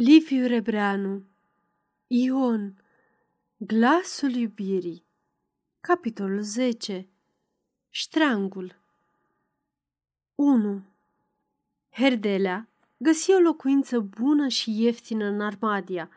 [0.00, 1.24] Liviu Rebreanu
[2.06, 2.82] Ion
[3.56, 5.04] Glasul iubirii
[5.80, 7.08] Capitolul 10
[7.90, 8.74] Ștreangul
[10.34, 10.82] 1.
[11.90, 16.10] Herdelea găsi o locuință bună și ieftină în Armadia,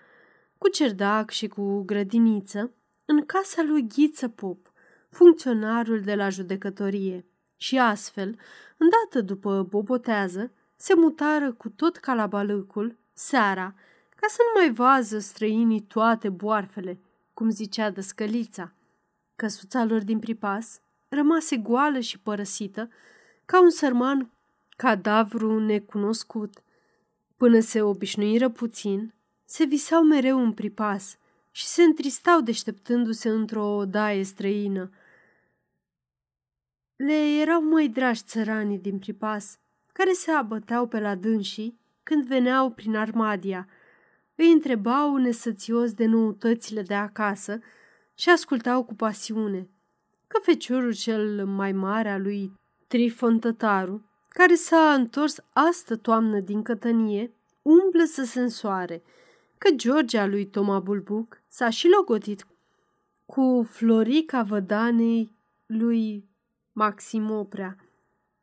[0.58, 2.72] cu cerdac și cu grădiniță,
[3.06, 4.72] în casa lui Ghiță Pop,
[5.10, 7.26] funcționarul de la judecătorie,
[7.58, 8.40] și astfel,
[8.78, 13.74] îndată după bobotează, se mutară cu tot calabalâcul seara,
[14.16, 17.00] ca să nu mai vază străinii toate boarfele,
[17.34, 18.74] cum zicea dăscălița.
[19.36, 22.90] Căsuța lor din pripas rămase goală și părăsită,
[23.46, 24.32] ca un sărman
[24.78, 26.64] cadavru necunoscut.
[27.38, 29.14] Până se obișnuiră puțin,
[29.46, 31.18] se visau mereu în pripas
[31.52, 34.92] și se întristau deșteptându-se într-o odaie străină.
[36.96, 39.60] Le erau mai dragi țăranii din pripas,
[39.94, 41.81] care se abăteau pe la dânsii
[42.12, 43.68] când veneau prin Armadia.
[44.36, 47.60] Îi întrebau nesățios de noutățile de acasă
[48.16, 49.70] și ascultau cu pasiune.
[50.28, 52.54] Că feciorul cel mai mare al lui
[52.88, 59.04] Trifon Tătaru, care s-a întors astă toamnă din cătănie, umblă să se însoare,
[59.58, 62.48] că Georgia lui Toma Bulbuc s-a și logotit
[63.26, 65.36] cu Florica Vădanei
[65.66, 66.30] lui
[66.72, 67.76] Maxim Oprea,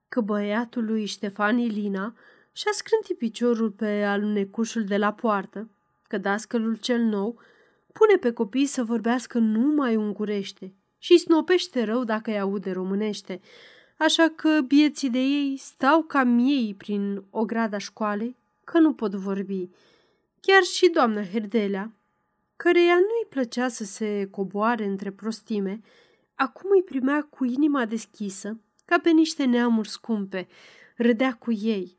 [0.09, 2.14] că băiatul lui Ștefan Ilina
[2.59, 5.70] și-a scrântit piciorul pe alunecușul de la poartă,
[6.03, 7.41] că dascălul cel nou
[7.92, 13.41] pune pe copii să vorbească numai ungurește și îi snopește rău dacă îi aude românește,
[13.97, 19.69] așa că bieții de ei stau ca miei prin ograda școalei, că nu pot vorbi.
[20.41, 21.92] Chiar și doamna Herdelea,
[22.56, 25.81] căreia nu-i plăcea să se coboare între prostime,
[26.34, 30.48] acum îi primea cu inima deschisă, ca pe niște neamuri scumpe,
[30.97, 31.97] râdea cu ei,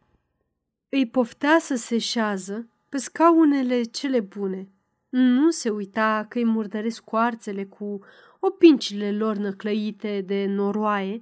[0.89, 4.69] îi poftea să se șează pe scaunele cele bune.
[5.09, 7.99] Nu se uita că îi murdăresc coarțele cu
[8.39, 11.21] opincile lor năclăite de noroaie,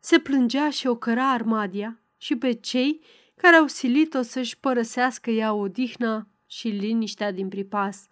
[0.00, 3.00] se plângea și o căra armadia și pe cei
[3.36, 8.06] care au silit-o să-și părăsească ea odihna și liniștea din pripas.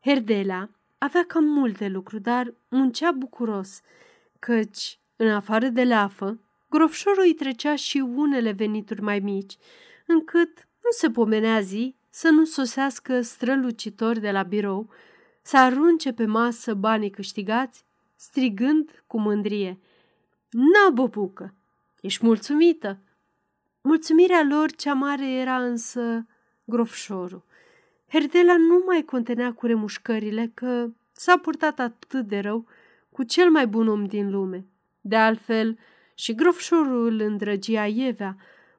[0.00, 3.80] Herdelea avea cam multe lucruri, dar muncea bucuros,
[4.38, 9.56] căci, în afară de leafă, grofșorul îi trecea și unele venituri mai mici,
[10.06, 14.90] încât nu se pomenea zi să nu sosească strălucitori de la birou,
[15.42, 17.84] să arunce pe masă banii câștigați,
[18.16, 19.78] strigând cu mândrie.
[20.50, 21.54] Na, băbucă,
[22.00, 22.98] ești mulțumită!
[23.80, 26.26] Mulțumirea lor cea mare era însă
[26.64, 27.44] grofșorul.
[28.08, 32.66] Herdela nu mai contenea cu remușcările că s-a purtat atât de rău
[33.10, 34.66] cu cel mai bun om din lume.
[35.00, 35.78] De altfel,
[36.14, 38.36] și grofșorul îl îndrăgia Ievea,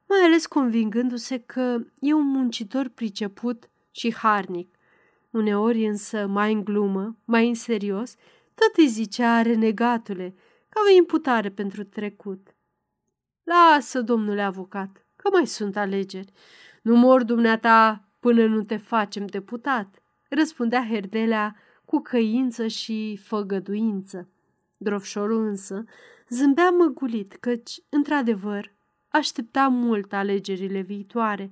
[0.08, 4.78] mai ales convingându-se că e un muncitor priceput și harnic.
[5.30, 8.14] Uneori însă, mai în glumă, mai în serios,
[8.54, 10.34] tot îi zicea renegatule,
[10.68, 12.54] ca o imputare pentru trecut.
[13.42, 16.32] Lasă, domnule avocat, că mai sunt alegeri.
[16.82, 24.28] Nu mor dumneata până nu te facem deputat, răspundea Herdelea cu căință și făgăduință.
[24.76, 25.84] Drofșorul însă
[26.28, 28.75] zâmbea măgulit, căci, într-adevăr,
[29.16, 31.50] aștepta mult alegerile viitoare.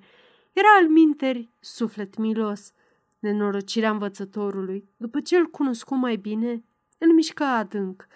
[0.53, 2.73] Era al minteri suflet milos.
[3.19, 6.65] Nenorocirea învățătorului, după ce îl cunoscu mai bine,
[6.99, 8.07] îl mișcă adânc.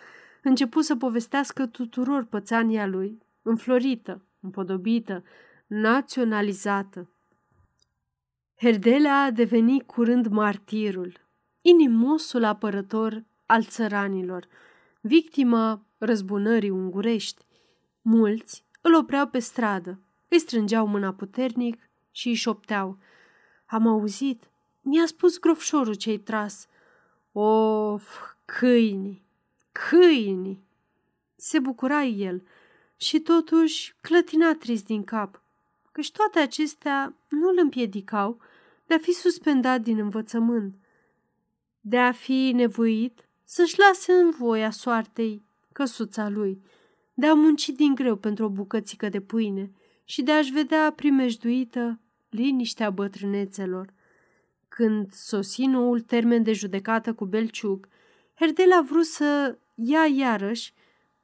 [0.43, 5.25] Începu să povestească tuturor pățania lui, înflorită, împodobită,
[5.67, 7.11] naționalizată.
[8.57, 11.13] Herdelea a devenit curând martirul,
[11.61, 14.47] inimosul apărător al țăranilor,
[15.01, 17.45] victima răzbunării ungurești.
[18.03, 22.99] Mulți îl opreau pe stradă, îi strângeau mâna puternic și îi șopteau.
[23.67, 24.51] Am auzit,
[24.81, 26.67] mi-a spus grofșorul ce-i tras.
[27.33, 29.23] Of, câini,
[29.73, 30.63] câini!
[31.37, 32.43] Se bucura el
[32.97, 35.43] și totuși clătina trist din cap,
[35.93, 38.41] căci toate acestea nu îl împiedicau
[38.87, 40.75] de a fi suspendat din învățământ,
[41.81, 45.43] de a fi nevoit să-și lase în voia soartei
[45.73, 46.63] căsuța lui–
[47.19, 49.71] de a munci din greu pentru o bucățică de pâine
[50.05, 53.93] și de a-și vedea primejduită liniștea bătrânețelor.
[54.69, 57.89] Când sosi noul termen de judecată cu Belciug,
[58.35, 60.73] Herdel a vrut să ia iarăși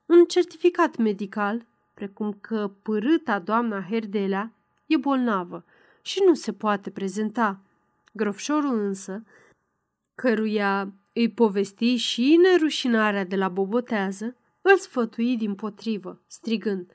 [0.07, 4.53] un certificat medical, precum că părâta doamna Herdelea
[4.87, 5.65] e bolnavă
[6.03, 7.61] și nu se poate prezenta.
[8.13, 9.25] Grofșorul însă,
[10.15, 16.93] căruia îi povesti și nerușinarea de la bobotează, îl sfătui din potrivă, strigând,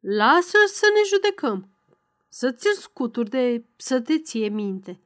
[0.00, 1.68] Lasă să ne judecăm,
[2.28, 5.00] să ți scuturi de să te ție minte.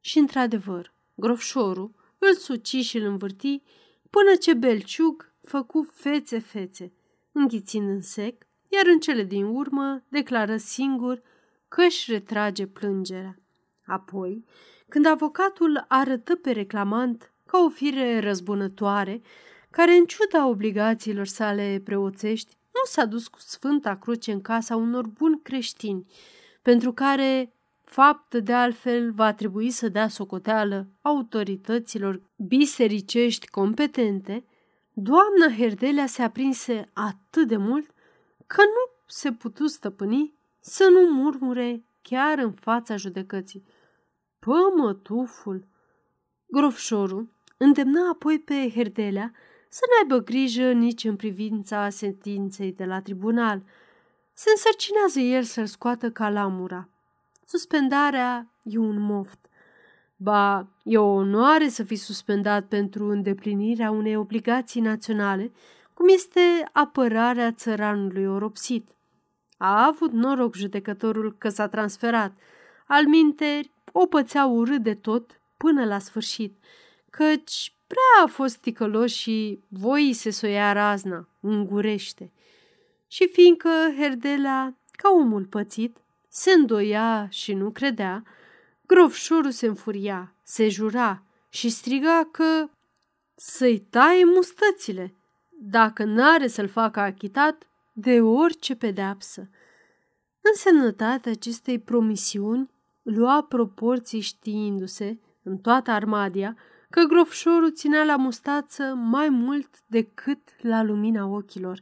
[0.00, 3.62] Și, într-adevăr, grofșorul îl suci și îl învârti
[4.10, 6.92] până ce Belciug făcu fețe-fețe,
[7.32, 11.22] înghițind în sec, iar în cele din urmă declară singur
[11.68, 13.38] că își retrage plângerea.
[13.86, 14.44] Apoi,
[14.88, 19.22] când avocatul arătă pe reclamant ca o fire răzbunătoare,
[19.76, 25.06] care, în ciuda obligațiilor sale preoțești, nu s-a dus cu Sfânta Cruce în casa unor
[25.06, 26.06] buni creștini,
[26.62, 27.52] pentru care
[27.84, 34.44] fapt de altfel va trebui să dea socoteală autorităților bisericești competente,
[34.92, 37.90] doamna Herdelea se aprinse atât de mult
[38.46, 43.64] că nu se putu stăpâni să nu murmure chiar în fața judecății.
[44.38, 45.66] Pămătuful!
[46.46, 49.32] Grofșorul îndemna apoi pe Herdelea
[49.74, 53.62] să n-aibă grijă nici în privința sentinței de la tribunal.
[54.32, 56.88] Se însărcinează el să-l scoată calamura.
[57.44, 59.38] Suspendarea e un moft.
[60.16, 65.52] Ba, e o onoare să fii suspendat pentru îndeplinirea unei obligații naționale,
[65.94, 66.40] cum este
[66.72, 68.88] apărarea țăranului oropsit.
[69.56, 72.32] A avut noroc judecătorul că s-a transferat.
[72.86, 76.58] Al minteri, o pățea urât de tot până la sfârșit,
[77.10, 82.32] căci prea a fost ticălos și voi se soia razna, îngurește.
[83.06, 83.68] Și fiindcă
[83.98, 85.96] Herdela, ca omul pățit,
[86.28, 88.22] se îndoia și nu credea,
[88.86, 92.68] grofșorul se înfuria, se jura și striga că
[93.34, 95.14] să-i taie mustățile,
[95.50, 99.48] dacă n-are să-l facă achitat de orice pedeapsă.
[100.40, 102.70] Însemnătatea acestei promisiuni
[103.02, 106.56] lua proporții știindu-se, în toată armadia,
[106.94, 111.80] că grofșorul ținea la mustață mai mult decât la lumina ochilor.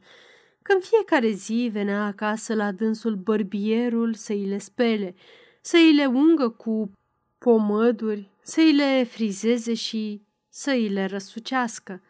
[0.62, 5.14] Când fiecare zi venea acasă la dânsul bărbierul să îi le spele,
[5.60, 6.90] să îi le ungă cu
[7.38, 12.02] pomăduri, să îi le frizeze și să îi le răsucească.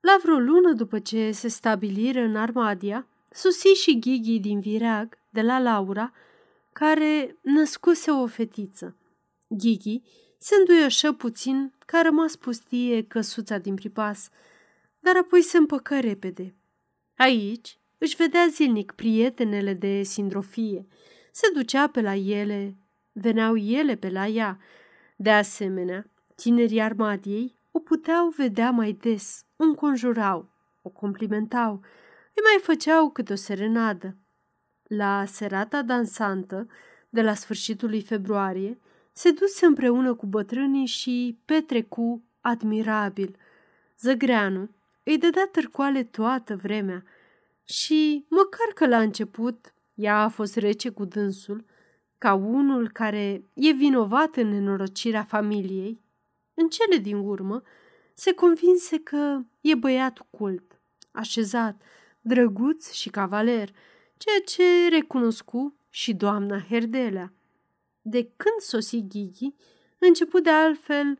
[0.00, 5.42] La vreo lună după ce se stabiliră în Armadia, susi și Ghighi din Vireag, de
[5.42, 6.12] la Laura,
[6.72, 8.96] care născuse o fetiță.
[9.48, 10.02] Ghighi
[10.42, 14.28] se înduioșă puțin că a rămas pustie căsuța din pripas,
[15.00, 16.54] dar apoi se împăcă repede.
[17.16, 20.86] Aici își vedea zilnic prietenele de sindrofie,
[21.32, 22.76] se ducea pe la ele,
[23.12, 24.58] veneau ele pe la ea.
[25.16, 30.48] De asemenea, tinerii armadiei o puteau vedea mai des, o înconjurau,
[30.82, 31.72] o complimentau,
[32.34, 34.16] îi mai făceau câte o serenadă.
[34.82, 36.66] La serata dansantă,
[37.08, 38.78] de la sfârșitul lui februarie,
[39.12, 43.36] se duse împreună cu bătrânii și petrecu admirabil.
[43.98, 44.70] Zăgreanu
[45.02, 47.04] îi dădea târcoale toată vremea
[47.64, 51.64] și, măcar că la început ea a fost rece cu dânsul,
[52.18, 56.00] ca unul care e vinovat în nenorocirea familiei,
[56.54, 57.62] în cele din urmă
[58.14, 60.80] se convinse că e băiat cult,
[61.10, 61.82] așezat,
[62.20, 63.70] drăguț și cavaler,
[64.16, 67.32] ceea ce recunoscu și doamna Herdelea.
[68.02, 69.54] De când sosi Ghighi,
[69.98, 71.18] început de altfel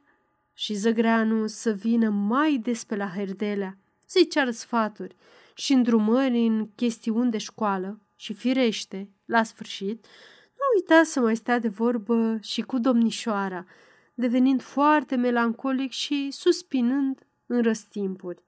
[0.53, 5.17] și Zăgreanu să vină mai des pe la Herdelea, să-i ceară sfaturi
[5.55, 10.07] și îndrumări în chestiuni de școală și firește, la sfârșit,
[10.55, 13.67] nu uita să mai stea de vorbă și cu domnișoara,
[14.15, 18.43] devenind foarte melancolic și suspinând în răstimpuri.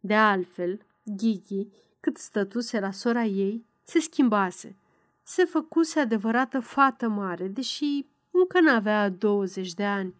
[0.00, 1.68] De altfel, Ghighi,
[2.00, 4.76] cât stătuse la sora ei, se schimbase
[5.22, 10.14] se făcuse adevărată fată mare, deși încă n-avea 20 de ani.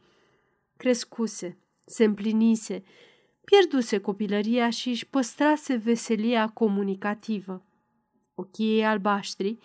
[0.76, 2.82] Crescuse, se împlinise,
[3.44, 7.62] pierduse copilăria și își păstrase veselia comunicativă.
[8.34, 9.58] Ochii ei albaștri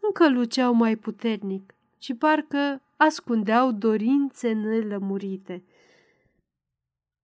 [0.00, 5.64] încă luceau mai puternic și parcă ascundeau dorințe nelămurite.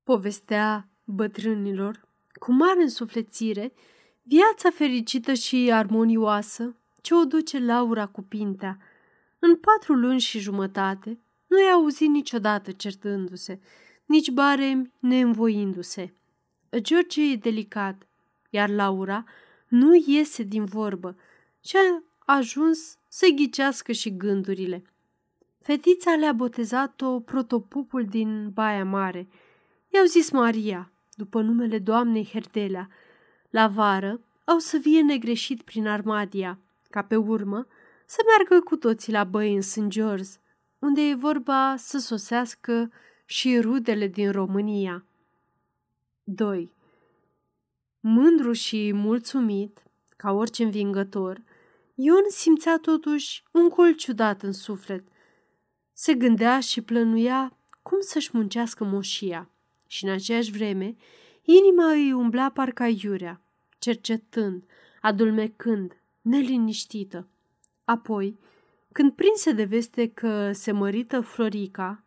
[0.04, 3.72] Povestea bătrânilor, cu mare însuflețire,
[4.22, 8.78] viața fericită și armonioasă ce o duce Laura cu Pintea.
[9.38, 13.60] În patru luni și jumătate nu i-a auzit niciodată certându-se,
[14.04, 16.14] nici barem neînvoindu-se.
[16.76, 18.06] George e delicat,
[18.50, 19.24] iar Laura
[19.68, 21.16] nu iese din vorbă
[21.64, 22.02] și a
[22.34, 24.82] ajuns să ghicească și gândurile.
[25.60, 29.28] Fetița le-a botezat-o protopupul din Baia Mare.
[29.88, 32.88] I-au zis Maria, după numele doamnei Herdelea.
[33.50, 36.58] La vară au să vie negreșit prin Armadia
[36.90, 37.66] ca pe urmă
[38.06, 39.86] să meargă cu toții la băi în St.
[39.86, 40.28] George,
[40.78, 42.92] unde e vorba să sosească
[43.24, 45.04] și rudele din România.
[46.24, 46.74] 2.
[48.00, 49.82] Mândru și mulțumit,
[50.16, 51.42] ca orice învingător,
[51.94, 55.04] Ion simțea totuși un colț ciudat în suflet.
[55.92, 59.50] Se gândea și plănuia cum să-și muncească moșia
[59.86, 60.96] și în aceeași vreme
[61.42, 63.40] inima îi umbla parcă iurea,
[63.78, 64.64] cercetând,
[65.00, 67.28] adulmecând, neliniștită.
[67.84, 68.38] Apoi,
[68.92, 72.04] când prinse de veste că se mărită Florica,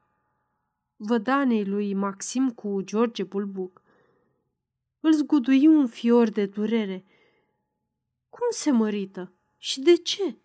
[0.95, 3.81] vădanei lui Maxim cu George Bulbuc,
[4.99, 7.05] îl zgudui un fior de durere.
[8.29, 9.33] Cum se mărită?
[9.57, 10.35] Și de ce?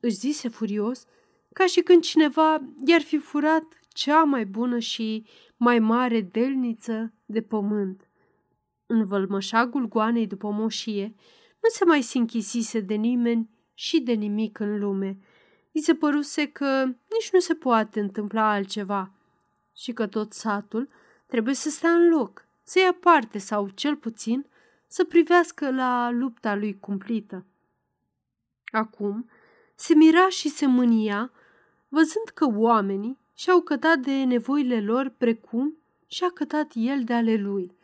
[0.00, 1.06] își zise furios,
[1.52, 5.26] ca și când cineva i-ar fi furat cea mai bună și
[5.56, 8.08] mai mare delniță de pământ.
[8.86, 11.14] În vălmășagul goanei după moșie
[11.64, 15.18] nu se mai sinchisise de nimeni și de nimic în lume.
[15.72, 19.10] I se păruse că nici nu se poate întâmpla altceva
[19.76, 20.88] și că tot satul
[21.26, 24.46] trebuie să stea în loc, să ia parte sau, cel puțin,
[24.86, 27.44] să privească la lupta lui cumplită.
[28.72, 29.28] Acum
[29.74, 31.32] se mira și se mânia,
[31.88, 37.76] văzând că oamenii și-au cătat de nevoile lor precum și-a cătat el de ale lui,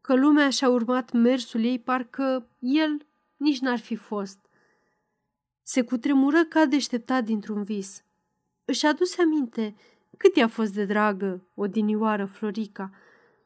[0.00, 3.06] că lumea și-a urmat mersul ei parcă el
[3.42, 4.38] nici n-ar fi fost.
[5.62, 8.04] Se cutremură ca deșteptat dintr-un vis.
[8.64, 9.74] Își aduse aminte
[10.16, 12.90] cât i-a fost de dragă odinioară Florica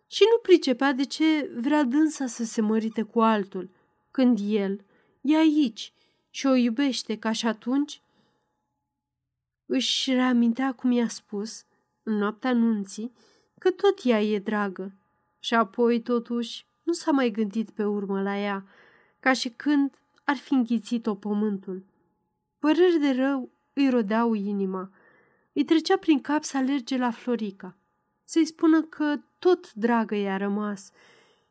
[0.06, 3.70] și nu pricepea de ce vrea dânsa să se mărite cu altul,
[4.10, 4.84] când el
[5.20, 5.92] e aici
[6.30, 8.02] și o iubește ca și atunci.
[9.66, 11.64] Își reamintea cum i-a spus,
[12.02, 13.12] în noaptea nunții,
[13.58, 14.94] că tot ea e dragă
[15.38, 18.66] și apoi, totuși, nu s-a mai gândit pe urmă la ea,
[19.26, 21.84] ca și când ar fi înghițit-o pământul.
[22.58, 24.90] Păreri de rău îi rodeau inima.
[25.52, 27.76] Îi trecea prin cap să alerge la Florica,
[28.24, 30.90] să-i spună că tot dragă i-a rămas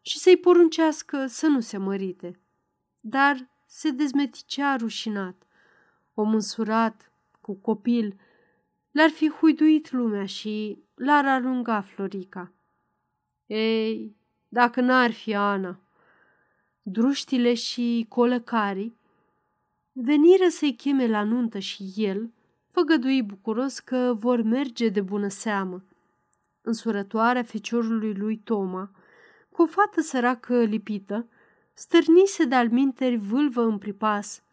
[0.01, 2.39] și să-i poruncească să nu se mărite.
[3.00, 5.44] Dar se dezmeticea rușinat.
[6.13, 8.20] Om însurat, cu copil,
[8.91, 12.51] le-ar fi huiduit lumea și l-ar arunca Florica.
[13.46, 14.15] Ei,
[14.48, 15.79] dacă n-ar fi Ana!
[16.88, 18.98] Druștile și colăcarii
[19.92, 22.32] veniră să-i cheme la nuntă și el
[22.72, 25.84] făgădui bucuros că vor merge de bună seamă.
[26.62, 28.92] Însurătoarea feciorului lui Toma,
[29.51, 31.27] cu o fată săracă lipită,
[31.74, 34.44] stârnise de-al minteri vâlvă în pripas,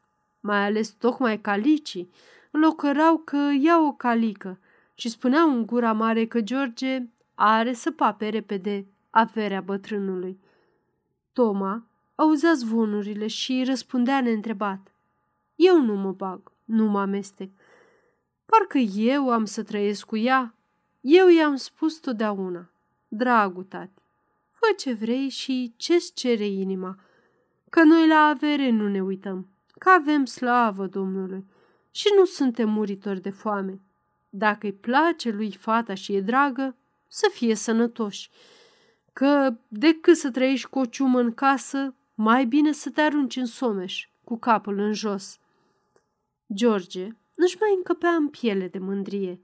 [0.40, 2.10] mai ales tocmai calicii,
[2.50, 4.58] locărau că ia o calică
[4.94, 10.38] și spuneau în gura mare că George are să pape repede averea bătrânului.
[11.32, 11.86] Toma
[12.22, 14.92] auzea zvonurile și răspundea neîntrebat.
[15.54, 17.50] Eu nu mă bag, nu mă amestec.
[18.46, 20.54] Parcă eu am să trăiesc cu ea.
[21.00, 22.70] Eu i-am spus totdeauna.
[23.08, 24.02] Dragul tati,
[24.50, 26.98] fă ce vrei și ce-ți cere inima,
[27.70, 29.48] că noi la avere nu ne uităm,
[29.78, 31.44] că avem slavă Domnului
[31.90, 33.80] și nu suntem muritori de foame.
[34.30, 36.76] Dacă îi place lui fata și e dragă,
[37.08, 38.30] să fie sănătoși.
[39.12, 43.46] Că decât să trăiești cu o ciumă în casă, mai bine să te arunci în
[43.46, 45.38] someș, cu capul în jos.
[46.54, 49.40] George nu-și mai încăpea în piele de mândrie.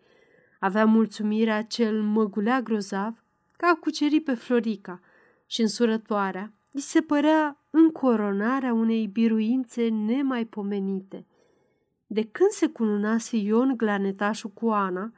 [0.61, 3.23] Avea mulțumirea cel măgulea grozav
[3.57, 5.01] că a cucerit pe Florica
[5.47, 11.27] și însurătoarea îi se părea încoronarea unei biruințe nemaipomenite.
[12.07, 15.13] De când se cununase Ion Glanetașul cu Ana,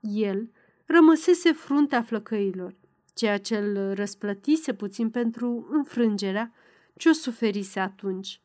[0.00, 0.50] el
[0.86, 2.74] rămăsese fruntea flăcăilor,
[3.14, 6.52] ceea ce îl răsplătise puțin pentru înfrângerea
[7.00, 8.40] ce o suferise atunci.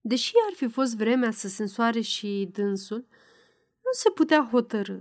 [0.00, 3.06] Deși ar fi fost vremea să se însoare și dânsul,
[3.84, 4.98] nu se putea hotărâ.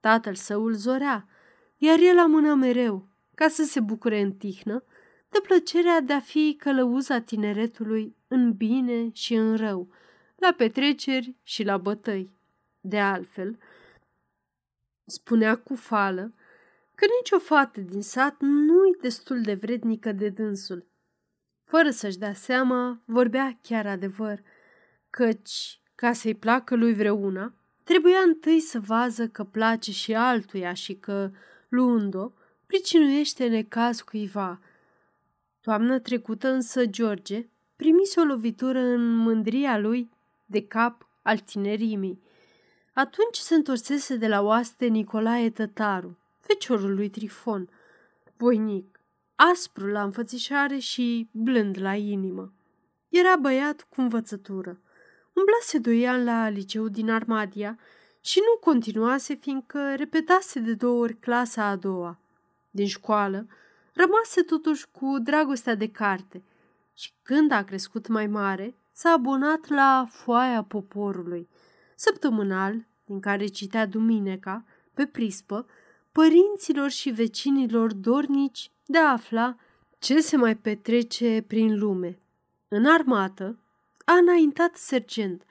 [0.00, 1.28] Tatăl său îl zorea,
[1.76, 4.84] iar el amâna mereu, ca să se bucure în tihnă,
[5.28, 9.88] de plăcerea de a fi călăuza tineretului în bine și în rău,
[10.36, 12.30] la petreceri și la bătăi.
[12.80, 13.58] De altfel,
[15.04, 16.34] spunea cu fală
[16.94, 20.87] că nicio fată din sat nu-i destul de vrednică de dânsul.
[21.68, 24.42] Fără să-și dea seama, vorbea chiar adevăr,
[25.10, 30.94] căci, ca să-i placă lui vreuna, trebuia întâi să vază că place și altuia și
[30.94, 31.30] că,
[31.68, 32.32] luând-o,
[32.66, 34.60] pricinuiește necaz cuiva.
[35.60, 40.10] Toamna trecută însă George primise o lovitură în mândria lui
[40.46, 42.22] de cap al tinerimii.
[42.92, 47.68] Atunci se întorsese de la oaste Nicolae Tătaru, feciorul lui Trifon,
[48.36, 48.97] voinic,
[49.38, 52.52] aspru la înfățișare și blând la inimă.
[53.08, 54.80] Era băiat cu învățătură.
[55.32, 57.78] Umblase doi ani la liceu din Armadia
[58.20, 62.18] și nu continuase fiindcă repetase de două ori clasa a doua.
[62.70, 63.46] Din școală,
[63.92, 66.42] rămase totuși cu dragostea de carte
[66.94, 71.48] și când a crescut mai mare, s-a abonat la foaia poporului.
[71.94, 74.64] Săptămânal din care citea duminica,
[74.94, 75.66] pe prispă,
[76.12, 79.56] părinților și vecinilor dornici de a afla
[79.98, 82.18] ce se mai petrece prin lume.
[82.68, 83.58] În armată
[84.04, 85.42] a înaintat sergent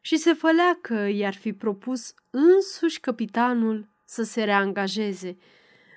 [0.00, 5.36] și se fălea că i-ar fi propus însuși capitanul să se reangajeze.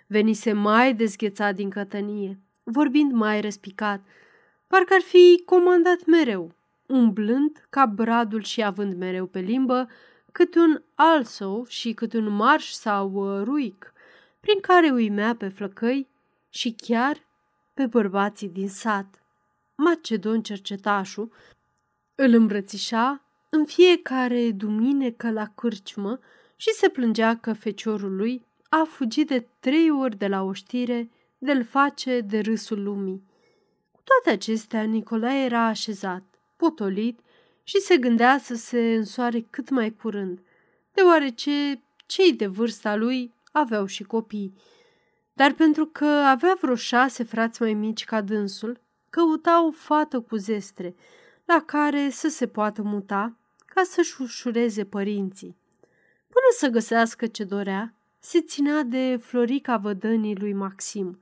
[0.07, 4.01] Venise mai dezghețat din cătănie, vorbind mai răspicat,
[4.67, 6.51] parcă ar fi comandat mereu,
[6.85, 9.89] umblând ca bradul și având mereu pe limbă
[10.31, 13.93] cât un also și cât un marș sau uh, ruic,
[14.39, 16.07] prin care uimea pe flăcăi
[16.57, 17.27] și chiar
[17.73, 19.23] pe bărbații din sat.
[19.75, 21.31] Macedon cercetașul
[22.15, 26.19] îl îmbrățișa în fiecare duminică la cârciumă
[26.55, 31.09] și se plângea că feciorul lui a fugit de trei ori de la o știre
[31.37, 33.23] de-l face de râsul lumii.
[33.91, 36.23] Cu toate acestea, Nicolae era așezat,
[36.55, 37.19] potolit
[37.63, 40.39] și se gândea să se însoare cât mai curând,
[40.93, 44.53] deoarece cei de vârsta lui aveau și copii.
[45.37, 48.79] Dar pentru că avea vreo șase frați mai mici ca dânsul,
[49.09, 50.95] căuta o fată cu zestre,
[51.45, 55.57] la care să se poată muta ca să-și ușureze părinții.
[56.27, 61.19] Până să găsească ce dorea, se ținea de Florica vădănii lui Maxim,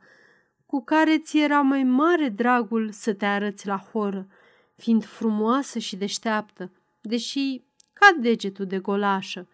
[0.66, 4.28] cu care ți era mai mare dragul să te arăți la horă,
[4.76, 7.62] fiind frumoasă și deșteaptă, deși
[7.94, 9.48] ca degetul de golașă.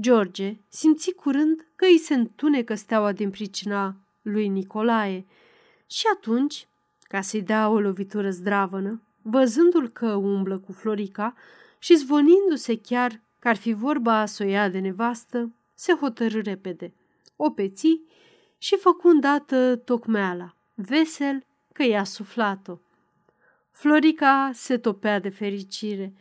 [0.00, 5.26] George simți curând că îi se întunecă steaua din pricina lui Nicolae
[5.86, 6.68] și atunci,
[7.02, 11.34] ca să-i dea o lovitură zdravănă, văzându-l că umblă cu Florica
[11.78, 16.92] și zvonindu-se chiar că ar fi vorba să o ia de nevastă, se hotărâ repede.
[17.36, 18.00] O peți
[18.58, 22.78] și făcu îndată tocmeala, vesel că i-a suflat-o.
[23.70, 26.12] Florica se topea de fericire.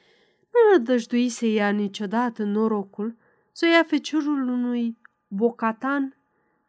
[0.51, 3.15] Nu nădăjdui să ia niciodată norocul
[3.53, 6.15] să ia feciorul unui bocatan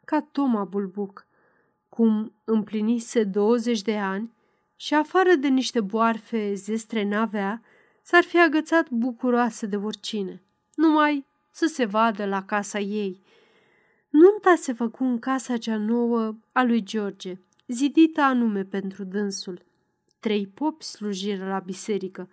[0.05, 1.27] ca Toma Bulbuc.
[1.89, 4.33] Cum împlinise 20 de ani
[4.75, 7.61] și afară de niște boarfe zestre n-avea,
[8.01, 10.43] s-ar fi agățat bucuroasă de oricine,
[10.75, 13.21] numai să se vadă la casa ei.
[14.09, 19.65] Nunta se făcu în casa cea nouă a lui George, zidită anume pentru dânsul.
[20.19, 22.29] Trei popi slujiră la biserică,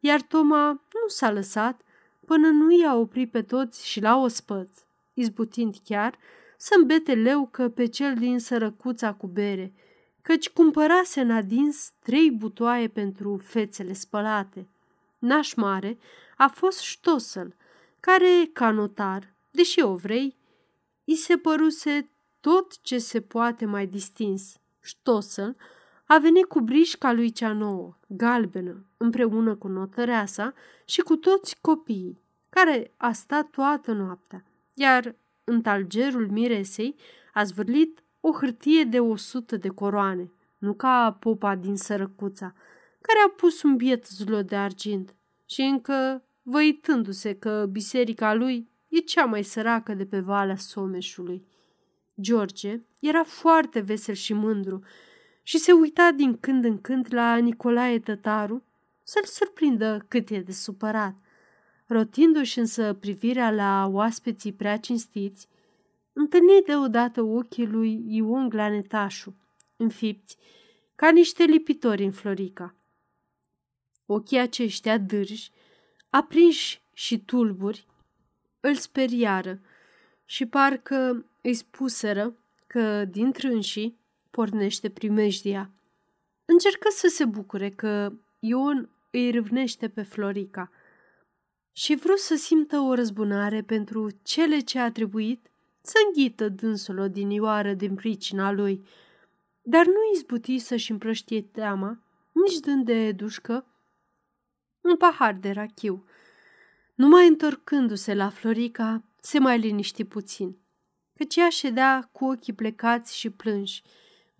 [0.00, 1.82] iar Toma nu s-a lăsat
[2.26, 4.68] până nu i-a oprit pe toți și la ospăț,
[5.14, 6.18] izbutind chiar
[6.56, 9.72] să îmbete leucă pe cel din sărăcuța cu bere,
[10.22, 14.68] căci cumpărase în adins trei butoaie pentru fețele spălate.
[15.18, 15.98] Naș mare
[16.36, 17.54] a fost ștosăl,
[18.00, 20.36] care, ca notar, deși o vrei,
[21.04, 22.08] îi se păruse
[22.40, 24.56] tot ce se poate mai distins.
[24.80, 25.56] Ștosăl
[26.12, 32.20] a venit cu brișca lui cea nouă, galbenă, împreună cu notăreasa și cu toți copiii,
[32.48, 34.44] care a stat toată noaptea,
[34.74, 36.96] iar în talgerul miresei
[37.34, 42.54] a zvârlit o hârtie de o sută de coroane, nu ca popa din sărăcuța,
[43.00, 45.14] care a pus un biet zlot de argint
[45.46, 51.46] și încă văitându-se că biserica lui e cea mai săracă de pe Valea Someșului.
[52.20, 54.82] George era foarte vesel și mândru
[55.50, 58.62] și se uita din când în când la Nicolae Tătaru
[59.02, 61.14] să-l surprindă cât e de supărat.
[61.86, 65.48] Rotindu-și însă privirea la oaspeții prea cinstiți,
[66.12, 69.34] întâlni deodată ochii lui Ion Glanetașu,
[69.76, 70.36] înfipți,
[70.94, 72.74] ca niște lipitori în Florica.
[74.06, 75.50] Ochii aceștia dârji,
[76.10, 77.86] aprinși și tulburi,
[78.60, 79.60] îl speriară
[80.24, 82.36] și parcă îi spuseră
[82.66, 83.99] că din trânsii
[84.30, 85.70] pornește primejdia.
[86.44, 90.70] Încercă să se bucure că Ion îi râvnește pe Florica
[91.72, 97.74] și vreau să simtă o răzbunare pentru cele ce a trebuit să înghită dânsul odinioară
[97.74, 98.86] din pricina lui,
[99.62, 103.66] dar nu izbuti să-și împrăștie teama, nici dând de dușcă
[104.80, 106.04] un pahar de rachiu.
[106.94, 110.56] Numai întorcându-se la Florica, se mai liniști puțin,
[111.16, 113.82] căci ea ședea cu ochii plecați și plânși,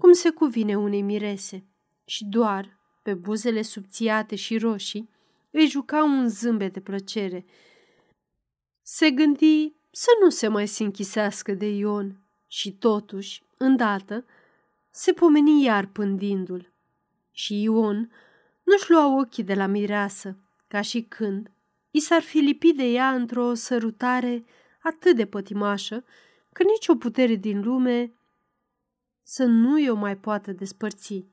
[0.00, 1.64] cum se cuvine unei mirese,
[2.04, 5.10] și doar, pe buzele subțiate și roșii,
[5.50, 7.46] îi juca un zâmbet de plăcere.
[8.82, 14.24] Se gândi să nu se mai se închisească de Ion și totuși, îndată,
[14.90, 16.72] se pomeni iar pândindu-l.
[17.32, 18.12] Și Ion
[18.62, 20.36] nu-și lua ochii de la mireasă,
[20.68, 21.50] ca și când
[21.90, 24.44] i s-ar fi lipit de ea într-o sărutare
[24.82, 26.04] atât de pătimașă,
[26.52, 28.12] că nicio putere din lume
[29.32, 31.24] să nu i-o mai poată despărți.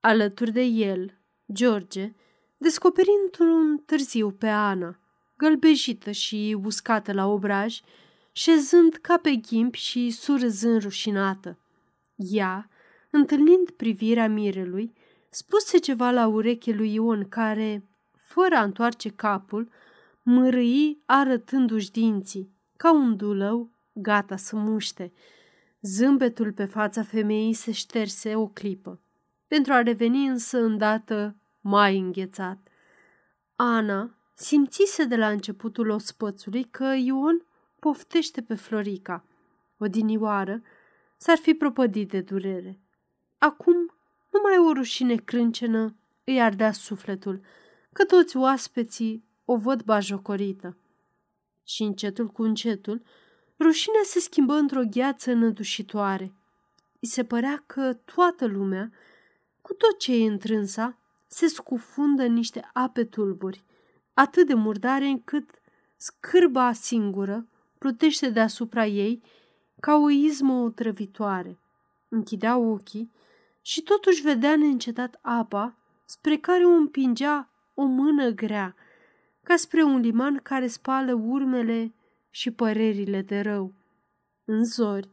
[0.00, 1.18] Alături de el,
[1.52, 2.14] George,
[2.56, 4.98] descoperind un târziu pe Ana,
[5.36, 7.80] gălbejită și uscată la obraj,
[8.32, 11.58] șezând ca pe ghimp și surâzând rușinată.
[12.14, 12.68] Ea,
[13.10, 14.92] întâlnind privirea mirelui,
[15.30, 19.70] spuse ceva la ureche lui Ion care, fără a întoarce capul,
[20.22, 25.12] mărâi arătându-și dinții, ca un dulău gata să muște.
[25.82, 29.00] Zâmbetul pe fața femeii se șterse o clipă,
[29.46, 32.58] pentru a reveni însă îndată mai înghețat.
[33.56, 37.46] Ana simțise de la începutul ospățului că Ion
[37.78, 39.24] poftește pe Florica.
[39.78, 40.62] Odinioară
[41.16, 42.78] s-ar fi propădit de durere.
[43.38, 43.94] Acum
[44.30, 47.40] numai o rușine crâncenă îi ardea sufletul,
[47.92, 50.76] că toți oaspeții o văd bajocorită.
[51.64, 53.02] Și încetul cu încetul,
[53.58, 56.32] rușinea se schimbă într-o gheață nădușitoare.
[56.98, 58.92] I se părea că toată lumea,
[59.60, 63.62] cu tot ce e întrânsa, se scufundă în niște ape tulburi,
[64.14, 65.50] atât de murdare încât
[65.96, 67.46] scârba singură
[67.78, 69.22] plutește deasupra ei
[69.80, 71.58] ca o izmă otrăvitoare.
[72.08, 73.10] Închidea ochii
[73.62, 78.74] și totuși vedea neîncetat apa spre care o împingea o mână grea,
[79.42, 81.92] ca spre un liman care spală urmele
[82.34, 83.72] și părerile de rău.
[84.44, 85.08] În zori,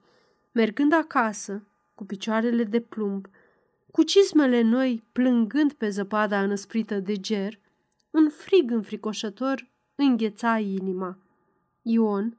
[0.52, 3.28] mergând acasă, cu picioarele de plumb,
[3.92, 7.60] cu cismele noi plângând pe zăpada înăsprită de ger,
[8.12, 11.18] un frig înfricoșător îngheța inima.
[11.82, 12.38] Ion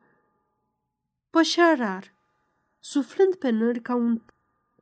[1.31, 2.15] pășea rar,
[2.79, 4.21] suflând pe nări ca un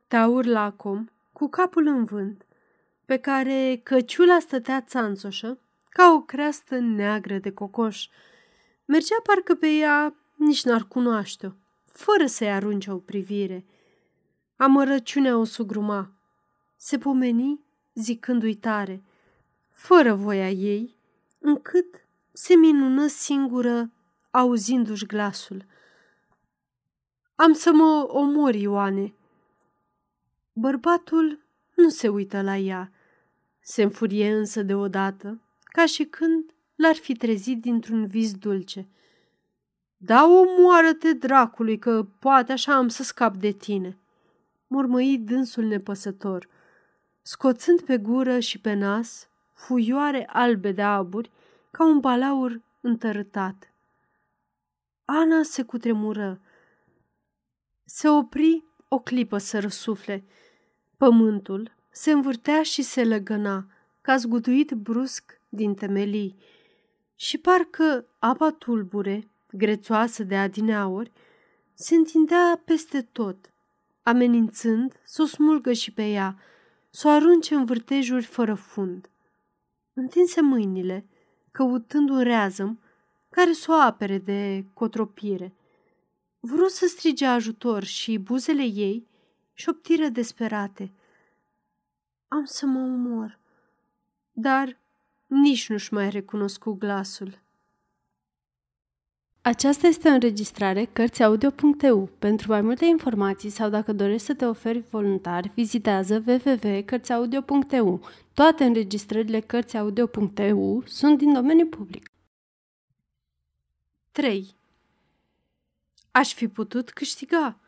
[0.07, 2.45] taur lacom, cu capul în vânt,
[3.05, 5.59] pe care căciula stătea țanțoșă,
[5.89, 8.07] ca o creastă neagră de cocoș.
[8.91, 11.49] Mergea parcă pe ea nici n-ar cunoaște-o,
[11.85, 13.65] fără să-i arunce o privire.
[14.55, 16.11] Amărăciunea o sugruma.
[16.75, 17.59] Se pomeni
[17.93, 19.03] zicându-i tare,
[19.69, 20.95] fără voia ei,
[21.39, 21.85] încât
[22.31, 23.91] se minună singură
[24.31, 25.65] auzindu-și glasul.
[27.35, 29.13] Am să mă omor, Ioane.
[30.53, 31.39] Bărbatul
[31.75, 32.91] nu se uită la ea.
[33.59, 38.87] Se înfurie însă deodată, ca și când l-ar fi trezit dintr-un vis dulce.
[39.97, 43.97] Da, omoară-te dracului, că poate așa am să scap de tine,
[44.67, 46.47] mormăi dânsul nepăsător,
[47.21, 51.31] scoțând pe gură și pe nas fuioare albe de aburi
[51.71, 53.73] ca un balaur întărătat.
[55.05, 56.41] Ana se cutremură.
[57.83, 60.23] Se opri o clipă să răsufle.
[60.97, 63.65] Pământul se învârtea și se legăna,
[64.01, 66.37] ca zguduit brusc din temelii.
[67.21, 71.11] Și parcă apa tulbure, grețoasă de adineauri,
[71.73, 73.51] se întindea peste tot,
[74.03, 76.39] amenințând să o smulgă și pe ea,
[76.89, 79.09] să o arunce în vârtejuri fără fund.
[79.93, 81.05] Întinse mâinile,
[81.51, 82.79] căutând un reazăm
[83.29, 85.53] care să o apere de cotropire.
[86.39, 89.07] Vrut să strige ajutor și buzele ei
[89.53, 90.91] șoptiră desperate.
[92.27, 93.39] Am să mă umor,
[94.31, 94.77] dar
[95.29, 97.39] nici nu-și mai recunoscu glasul.
[99.41, 102.09] Aceasta este o înregistrare Cărțiaudio.eu.
[102.19, 108.01] Pentru mai multe informații sau dacă dorești să te oferi voluntar, vizitează www.cărțiaudio.eu.
[108.33, 112.11] Toate înregistrările Cărțiaudio.eu sunt din domeniu public.
[114.11, 114.55] 3.
[116.11, 117.59] Aș fi putut câștiga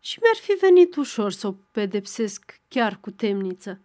[0.00, 3.80] și mi-ar fi venit ușor să o pedepsesc chiar cu temniță.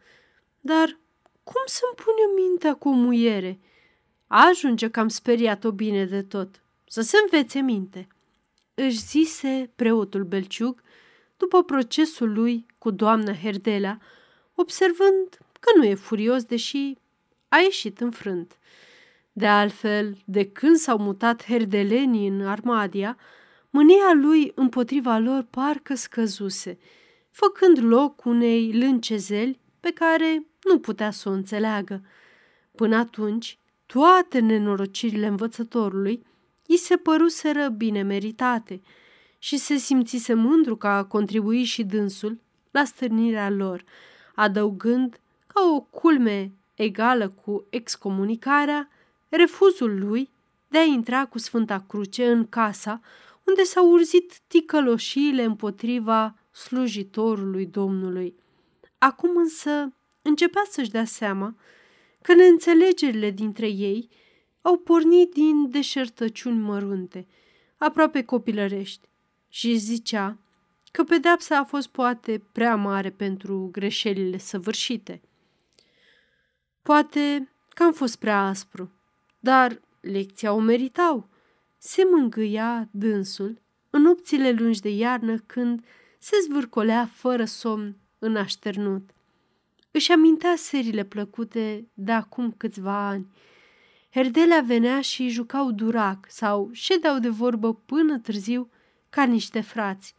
[0.60, 1.00] Dar
[1.46, 3.60] cum să-mi pun eu mintea cu o muiere?
[4.28, 6.62] Ajunge că am speriat-o bine de tot.
[6.88, 8.08] Să se învețe minte.
[8.74, 10.82] Își zise preotul Belciug
[11.38, 14.02] după procesul lui cu doamna Herdelea,
[14.56, 16.98] observând că nu e furios, deși
[17.48, 18.58] a ieșit înfrânt.
[19.32, 23.18] De altfel, de când s-au mutat herdelenii în Armadia,
[23.70, 26.78] mânia lui împotriva lor parcă scăzuse,
[27.32, 32.02] făcând loc unei lâncezeli pe care nu putea să o înțeleagă.
[32.76, 36.26] Până atunci, toate nenorocirile învățătorului
[36.66, 38.82] i se păruseră bine meritate
[39.40, 42.40] și se simțise mândru că a contribuit și dânsul
[42.72, 43.84] la stârnirea lor,
[44.36, 48.90] adăugând ca o culme egală cu excomunicarea
[49.30, 50.30] refuzul lui
[50.68, 53.02] de a intra cu Sfânta Cruce în casa
[53.44, 58.44] unde s-au urzit ticăloșiile împotriva slujitorului Domnului.
[58.98, 61.56] Acum însă începea să-și dea seama
[62.22, 64.10] că neînțelegerile dintre ei
[64.62, 67.28] au pornit din deșertăciuni mărunte,
[67.78, 69.08] aproape copilărești,
[69.50, 70.38] și zicea
[70.92, 75.22] că pedepsa a fost poate prea mare pentru greșelile săvârșite.
[76.82, 78.92] Poate că am fost prea aspru,
[79.40, 81.30] dar lecția o meritau.
[81.78, 85.86] Se mângâia dânsul în nopțile lungi de iarnă când
[86.20, 89.10] se zvârcolea fără somn în așternut.
[89.92, 93.28] Își amintea serile plăcute de acum câțiva ani.
[94.12, 98.70] Herdelea venea și jucau durac sau ședeau de vorbă până târziu
[99.10, 100.16] ca niște frați.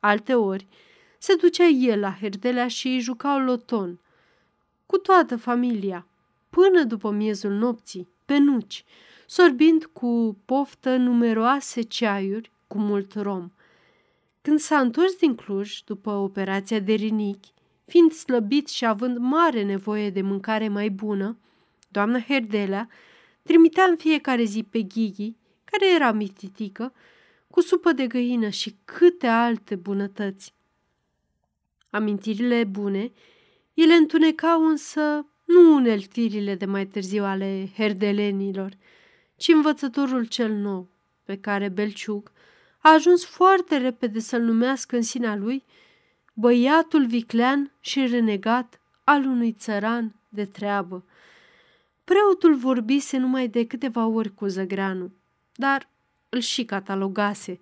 [0.00, 0.66] Alte ori
[1.18, 4.00] se ducea el la Herdelea și îi jucau loton,
[4.86, 6.06] cu toată familia,
[6.50, 8.84] până după miezul nopții, pe nuci,
[9.26, 13.50] sorbind cu poftă numeroase ceaiuri cu mult rom.
[14.46, 17.52] Când s-a întors din Cluj, după operația de rinichi,
[17.84, 21.38] fiind slăbit și având mare nevoie de mâncare mai bună,
[21.88, 22.88] doamna Herdelea
[23.42, 26.92] trimitea în fiecare zi pe Ghighi, care era mititică,
[27.50, 30.54] cu supă de găină și câte alte bunătăți.
[31.90, 33.12] Amintirile bune,
[33.74, 38.72] ele întunecau însă nu uneltirile de mai târziu ale herdelenilor,
[39.36, 40.88] ci învățătorul cel nou,
[41.24, 42.32] pe care Belciug
[42.86, 45.64] a ajuns foarte repede să-l numească în sinea lui
[46.34, 51.04] băiatul viclean și renegat al unui țăran de treabă.
[52.04, 55.12] Preotul vorbise numai de câteva ori cu Zăgreanu,
[55.54, 55.88] dar
[56.28, 57.60] îl și catalogase.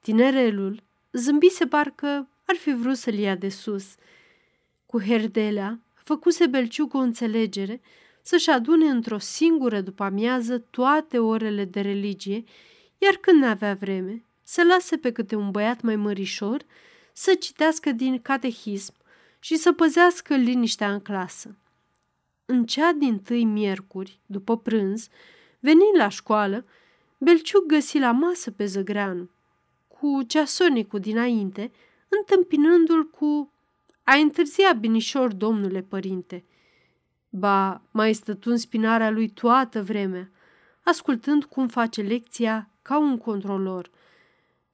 [0.00, 3.94] Tinerelul zâmbise parcă ar fi vrut să-l ia de sus.
[4.86, 7.80] Cu Herdelea făcuse Belciug o înțelegere
[8.22, 12.44] să-și adune într-o singură după amiază toate orele de religie,
[12.98, 16.62] iar când n-avea vreme, să lase pe câte un băiat mai mărișor
[17.12, 18.94] să citească din catehism
[19.38, 21.56] și să păzească liniștea în clasă.
[22.44, 25.08] În cea din tâi miercuri, după prânz,
[25.58, 26.64] venind la școală,
[27.18, 29.30] Belciuc găsi la masă pe Zăgreanu,
[29.88, 31.72] cu ceasornicul dinainte,
[32.08, 33.52] întâmpinându-l cu
[34.04, 36.44] A întârziat binișor, domnule părinte!"
[37.28, 40.30] Ba, mai stătu în spinarea lui toată vremea,
[40.84, 43.90] ascultând cum face lecția ca un controlor.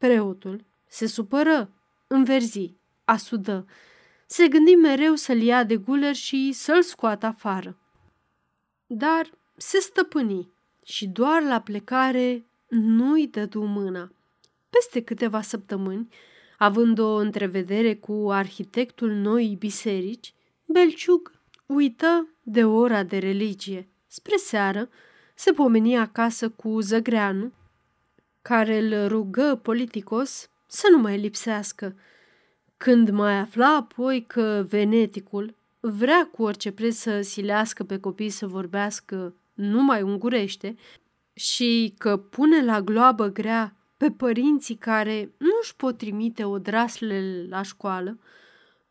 [0.02, 1.70] Preotul se supără,
[2.06, 3.66] înverzi, asudă,
[4.26, 7.76] se gândi mereu să-l ia de guler și să-l scoată afară.
[8.86, 10.48] Dar se stăpâni
[10.84, 14.12] și doar la plecare nu-i dădu mâna.
[14.70, 16.08] Peste câteva săptămâni,
[16.58, 20.34] având o întrevedere cu arhitectul noii biserici,
[20.64, 21.32] Belciug
[21.66, 23.88] uită de ora de religie.
[24.06, 24.88] Spre seară
[25.34, 27.52] se pomeni acasă cu Zăgreanu,
[28.42, 31.96] care îl rugă politicos să nu mai lipsească.
[32.76, 38.46] Când mai afla apoi că veneticul vrea cu orice preț să silească pe copii să
[38.46, 40.76] vorbească numai ungurește
[41.32, 47.62] și că pune la gloabă grea pe părinții care nu își pot trimite odraslele la
[47.62, 48.18] școală,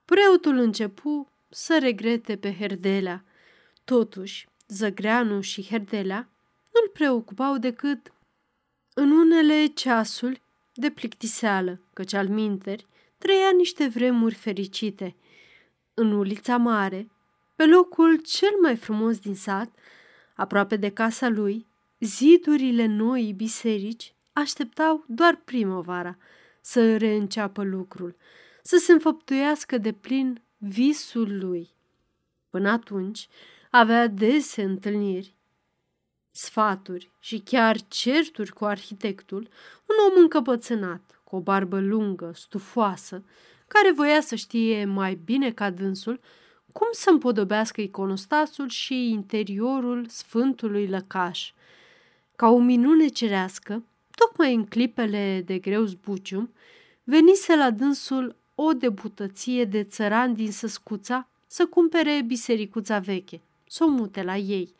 [0.05, 3.23] preotul începu să regrete pe Herdelea.
[3.83, 6.29] Totuși, Zăgreanu și Herdelea
[6.73, 8.11] nu-l preocupau decât
[8.93, 10.41] în unele ceasuri
[10.73, 15.15] de plictiseală, căci al minteri trăia niște vremuri fericite.
[15.93, 17.09] În ulița mare,
[17.55, 19.69] pe locul cel mai frumos din sat,
[20.35, 21.67] aproape de casa lui,
[21.99, 26.17] zidurile noii biserici așteptau doar primăvara
[26.61, 28.15] să reînceapă lucrul,
[28.63, 31.69] să se înfăptuiască de plin visul lui.
[32.49, 33.27] Până atunci
[33.71, 35.35] avea dese întâlniri,
[36.31, 39.49] sfaturi și chiar certuri cu arhitectul,
[39.85, 43.23] un om încăpățânat, cu o barbă lungă, stufoasă,
[43.67, 46.19] care voia să știe mai bine ca dânsul
[46.71, 51.51] cum să împodobească iconostasul și interiorul Sfântului Lăcaș.
[52.35, 53.83] Ca o minune cerească,
[54.15, 56.53] tocmai în clipele de greu zbucium,
[57.03, 63.87] venise la dânsul o debutăție de țăran din Săscuța să cumpere bisericuța veche, să o
[63.87, 64.75] mute la ei.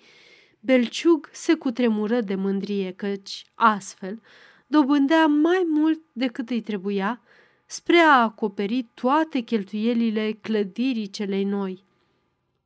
[0.63, 4.21] Belciug se cutremură de mândrie căci, astfel,
[4.67, 7.21] dobândea mai mult decât îi trebuia
[7.65, 11.83] spre a acoperi toate cheltuielile clădirii celei noi.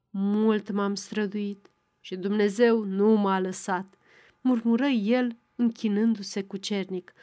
[0.09, 3.85] Mult m-am străduit și Dumnezeu nu m-a lăsat,
[4.41, 7.13] murmură el închinându-se cu cernic.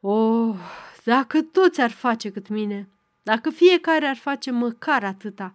[0.00, 0.56] Oh,
[1.04, 2.88] dacă toți ar face cât mine,
[3.22, 5.54] dacă fiecare ar face măcar atâta,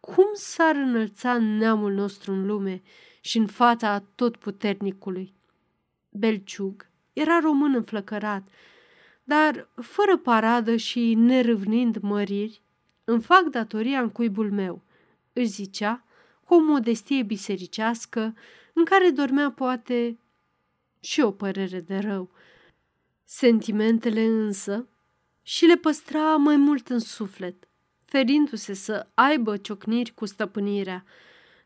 [0.00, 2.82] cum s-ar înălța neamul nostru în lume
[3.20, 5.34] și în fața tot puternicului?
[6.08, 8.48] Belciug era român înflăcărat,
[9.24, 12.62] dar fără paradă și nerâvnind măriri,
[13.04, 14.82] îmi fac datoria în cuibul meu,
[15.32, 16.04] își zicea,
[16.44, 18.34] cu o modestie bisericească,
[18.72, 20.18] în care dormea poate
[21.00, 22.30] și o părere de rău.
[23.24, 24.88] Sentimentele însă
[25.42, 27.68] și le păstra mai mult în suflet,
[28.04, 31.04] ferindu-se să aibă ciocniri cu stăpânirea.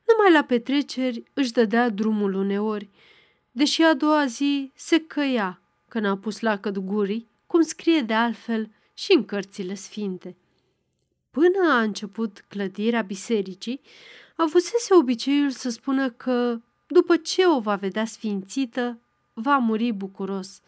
[0.06, 2.88] Numai la petreceri își dădea drumul uneori,
[3.50, 8.70] deși a doua zi se căia că n-a pus lacăt gurii, cum scrie de altfel
[8.94, 10.36] și în cărțile sfinte.
[11.30, 13.80] Până a început clădirea bisericii,
[14.36, 18.98] avusese obiceiul să spună că, după ce o va vedea sfințită,
[19.32, 20.60] va muri bucuros.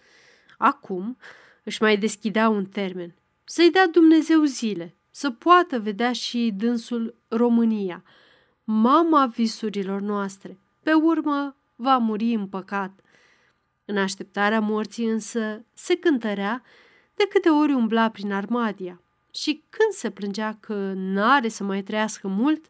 [0.59, 1.17] Acum
[1.65, 8.05] își mai deschidea un termen, să-i dea Dumnezeu zile, să poată vedea și dânsul România,
[8.69, 10.59] mama visurilor noastre.
[10.83, 13.01] Pe urmă va muri în păcat.
[13.85, 16.63] În așteptarea morții însă se cântărea
[17.15, 19.01] de câte ori umbla prin Armadia
[19.31, 22.67] și când se plângea că n-are să mai trăiască mult,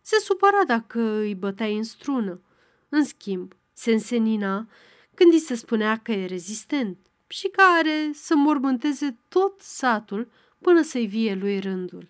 [0.00, 2.40] se supăra dacă îi băteai în strună.
[2.88, 4.68] În schimb, se însenina
[5.14, 11.06] când îi se spunea că e rezistent și care să mormânteze tot satul până să-i
[11.06, 12.08] vie lui rândul.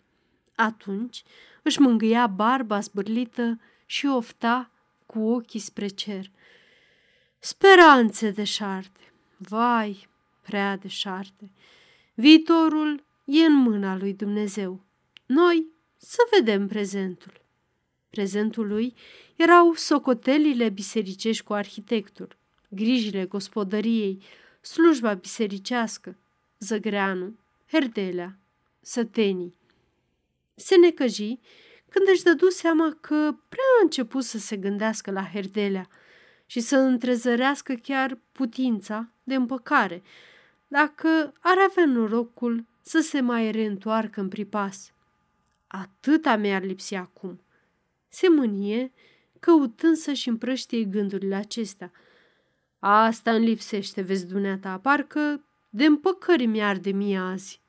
[0.54, 1.22] Atunci
[1.62, 4.70] își mângâia barba zbârlită și ofta
[5.06, 6.30] cu ochii spre cer.
[7.38, 10.08] Speranțe de șarte, vai,
[10.42, 11.50] prea de șarte.
[12.14, 14.80] Viitorul e în mâna lui Dumnezeu.
[15.26, 17.40] Noi să vedem prezentul.
[18.10, 18.94] Prezentul lui
[19.36, 22.36] erau socotelile bisericești cu arhitectul,
[22.68, 24.22] grijile gospodăriei,
[24.60, 26.16] slujba bisericească,
[26.58, 27.38] zăgreanu,
[27.70, 28.38] herdelea,
[28.80, 29.54] sătenii.
[30.62, 31.38] Se necăji
[31.88, 35.88] când își dădu seama că prea a început să se gândească la herdelea
[36.46, 40.02] și să întrezărească chiar putința de împăcare,
[40.68, 44.92] dacă ar avea norocul să se mai reîntoarcă în pripas.
[45.66, 47.40] Atâta mi-ar lipsi acum.
[48.08, 48.92] Se mânie
[49.40, 51.92] căutând să-și împrăștie gândurile acestea.
[52.78, 57.60] Asta îmi lipsește, vezi dumneata, parcă de împăcări mi-ar de mie azi.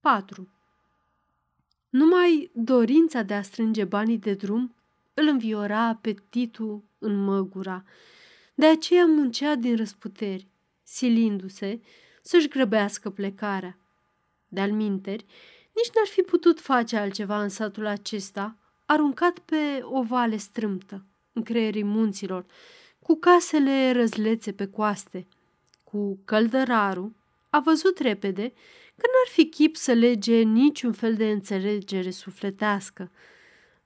[0.00, 0.48] 4.
[1.90, 4.74] Numai dorința de a strânge banii de drum
[5.14, 7.84] îl înviora apetitul în măgura.
[8.54, 10.46] De aceea muncea din răsputeri,
[10.82, 11.80] silindu-se
[12.22, 13.78] să-și grăbească plecarea.
[14.48, 15.24] De-al minteri,
[15.72, 21.42] nici n-ar fi putut face altceva în satul acesta, aruncat pe o vale strâmtă, în
[21.42, 22.44] creierii munților,
[23.02, 25.26] cu casele răzlețe pe coaste.
[25.84, 27.12] Cu căldărarul
[27.50, 28.52] a văzut repede
[29.00, 33.10] că n-ar fi chip să lege niciun fel de înțelegere sufletească.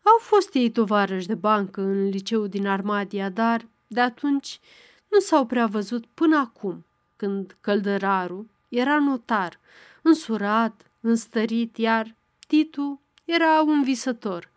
[0.03, 4.61] Au fost ei tovarăși de bancă în liceul din Armadia, dar de atunci
[5.09, 9.61] nu s-au prea văzut până acum, când căldărarul era notar,
[10.03, 12.14] însurat, înstărit, iar
[12.46, 14.50] Titu era un visător,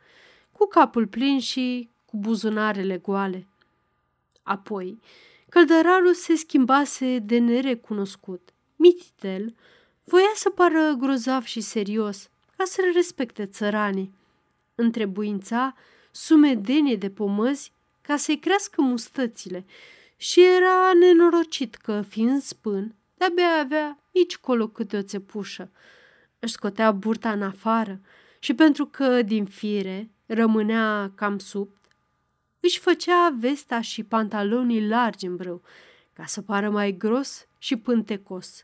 [0.51, 3.47] cu capul plin și cu buzunarele goale.
[4.43, 4.99] Apoi,
[5.49, 8.49] căldărarul se schimbase de nerecunoscut.
[8.75, 9.55] Mititel
[10.09, 14.13] voia să pară grozav și serios, ca să respecte țăranii.
[14.75, 15.75] Întrebuința
[16.11, 19.65] sumedenie de pomăzi ca să-i crească mustățile
[20.17, 25.71] și era nenorocit că, fiind spân, de-abia avea nici colo câte o țepușă.
[26.39, 27.99] Își scotea burta în afară
[28.39, 31.69] și pentru că, din fire, rămânea cam sub,
[32.59, 35.61] își făcea vesta și pantalonii largi în brâu,
[36.13, 38.61] ca să pară mai gros și pântecos.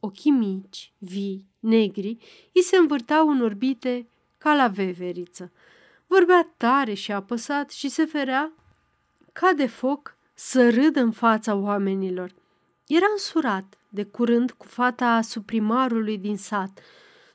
[0.00, 2.16] Ochii mici, vii, negri,
[2.52, 5.52] îi se învârtau în orbite ca la veveriță.
[6.06, 8.52] Vorbea tare și apăsat și se ferea
[9.32, 12.34] ca de foc să râdă în fața oamenilor.
[12.86, 16.80] Era însurat de curând cu fata suprimarului din sat,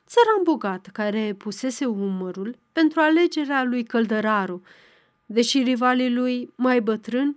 [0.06, 4.62] țăran bogat care pusese umărul pentru alegerea lui Căldăraru,
[5.26, 7.36] deși rivalii lui mai bătrâni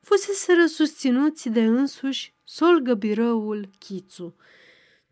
[0.00, 4.34] fusese susținuți de însuși solgăbirăul Chițu.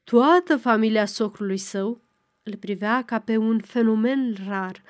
[0.05, 2.01] Toată familia socrului său
[2.43, 4.83] îl privea ca pe un fenomen rar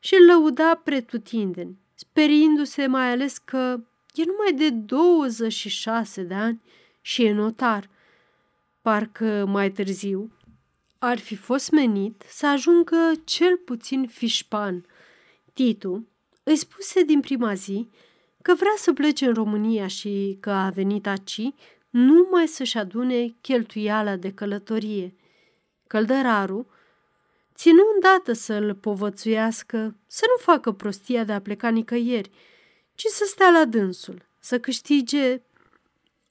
[0.00, 3.80] și îl lăuda pretutindeni, speriindu-se mai ales că
[4.14, 6.60] e numai de 26 de ani
[7.00, 7.90] și e notar.
[8.82, 10.32] Parcă mai târziu
[10.98, 14.86] ar fi fost menit să ajungă cel puțin fișpan.
[15.52, 16.06] Titu
[16.42, 17.88] îi spuse din prima zi
[18.42, 21.40] că vrea să plece în România și că a venit aici
[21.90, 25.14] numai să-și adune cheltuiala de călătorie.
[25.86, 26.66] Căldăraru
[27.54, 32.30] ținu îndată să-l povățuiască, să nu facă prostia de a pleca nicăieri,
[32.94, 35.42] ci să stea la dânsul, să câștige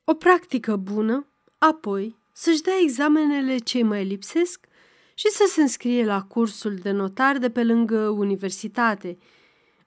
[0.04, 4.68] o practică bună, apoi să-și dea examenele ce mai lipsesc
[5.14, 9.18] și să se înscrie la cursul de notar de pe lângă universitate.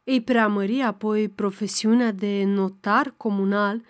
[0.05, 3.83] Îi preamări apoi profesiunea de notar comunal,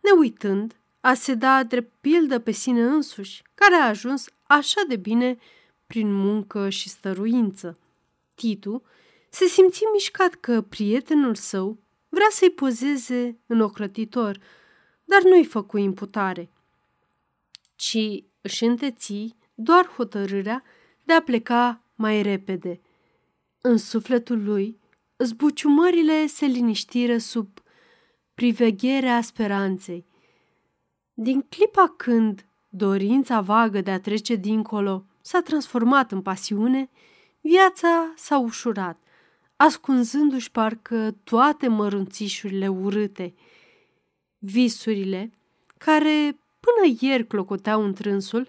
[0.00, 0.76] ne uitând
[1.06, 5.38] a se da drept pildă pe sine însuși, care a ajuns așa de bine
[5.86, 7.78] prin muncă și stăruință.
[8.34, 8.82] Titu
[9.30, 11.78] se simți mișcat că prietenul său
[12.08, 14.38] vrea să-i pozeze în ocrătitor–
[15.06, 16.50] dar nu-i făcu imputare,
[17.76, 20.62] ci își înteți doar hotărârea
[21.04, 22.80] de a pleca mai repede.
[23.60, 24.78] În sufletul lui,
[25.18, 27.48] zbuciumările se liniștiră sub
[28.34, 30.04] privegherea speranței.
[31.18, 36.90] Din clipa când dorința vagă de a trece dincolo s-a transformat în pasiune,
[37.40, 38.98] viața s-a ușurat,
[39.56, 43.34] ascunzându-și parcă toate mărunțișurile urâte.
[44.38, 45.32] Visurile,
[45.78, 48.48] care până ieri clocoteau întrânsul,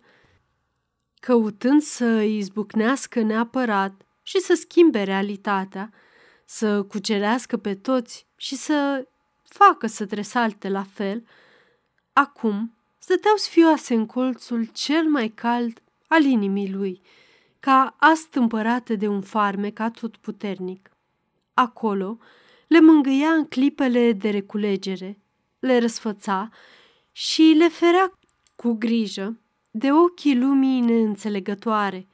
[1.20, 5.93] căutând să izbucnească neapărat și să schimbe realitatea,
[6.45, 9.07] să cucerească pe toți și să
[9.43, 11.24] facă să tresalte la fel,
[12.18, 17.01] acum stăteau sfioase în colțul cel mai cald al inimii lui,
[17.59, 20.91] ca astâmpărată de un farmec tot puternic.
[21.53, 22.18] Acolo
[22.68, 25.18] le mângâia în clipele de reculegere,
[25.59, 26.49] le răsfăța
[27.11, 28.11] și le ferea
[28.55, 29.39] cu grijă
[29.72, 32.07] de ochii lumii neînțelegătoare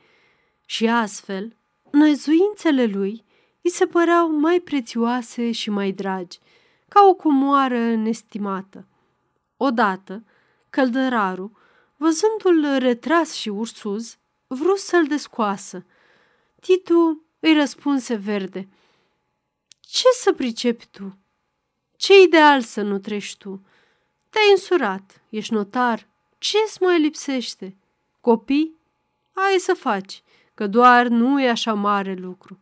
[0.65, 1.55] și astfel
[1.91, 3.23] năzuințele lui
[3.61, 6.39] îi se păreau mai prețioase și mai dragi,
[6.87, 8.87] ca o comoară nestimată.
[9.65, 10.23] Odată,
[10.69, 11.51] căldărarul,
[11.97, 15.85] văzându-l retras și ursuz, vrut să-l descoasă.
[16.59, 18.69] Titu îi răspunse verde.
[19.79, 21.17] Ce să pricepi tu?
[21.97, 23.65] Ce ideal să nu treci tu?
[24.29, 26.07] Te-ai însurat, ești notar,
[26.37, 27.75] ce-ți mai lipsește?
[28.21, 28.75] Copii?
[29.33, 32.59] Ai să faci, că doar nu e așa mare lucru.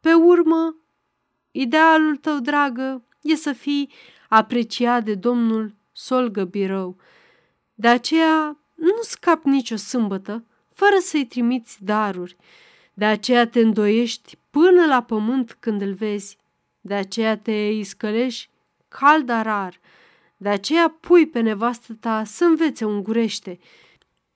[0.00, 0.76] Pe urmă,
[1.50, 3.92] idealul tău, dragă, e să fii
[4.28, 6.96] apreciat de domnul Solgă Birău.
[7.74, 10.44] De aceea nu scap nicio sâmbătă
[10.74, 12.36] fără să-i trimiți daruri.
[12.94, 16.38] De aceea te îndoiești până la pământ când îl vezi.
[16.80, 18.50] De aceea te iscălești
[18.88, 19.80] cald rar.
[20.36, 23.58] De aceea pui pe nevastă ta să învețe ungurește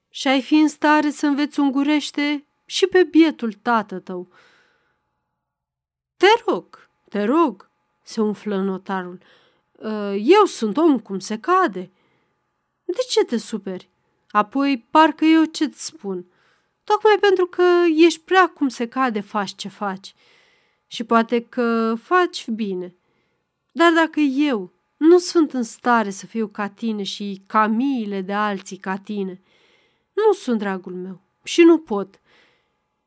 [0.09, 4.29] și ai fi în stare să înveți ungurește și pe bietul tată tău.
[6.17, 7.71] Te rog, te rog,
[8.03, 9.19] se umflă notarul.
[9.85, 11.91] Ă, eu sunt om cum se cade.
[12.85, 13.89] De ce te superi?
[14.30, 16.26] Apoi, parcă eu ce-ți spun.
[16.85, 17.62] Tocmai pentru că
[17.97, 20.14] ești prea cum se cade, faci ce faci.
[20.87, 22.95] Și poate că faci bine.
[23.72, 28.32] Dar dacă eu nu sunt în stare să fiu ca tine și ca miile de
[28.32, 29.43] alții ca tine,
[30.12, 32.20] nu sunt dragul meu și nu pot.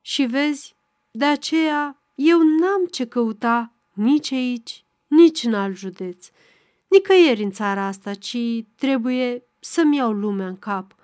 [0.01, 0.75] Și vezi,
[1.11, 6.29] de aceea eu n-am ce căuta nici aici, nici în alt județ,
[6.87, 8.37] nicăieri în țara asta, ci
[8.75, 10.95] trebuie să-mi iau lumea în cap.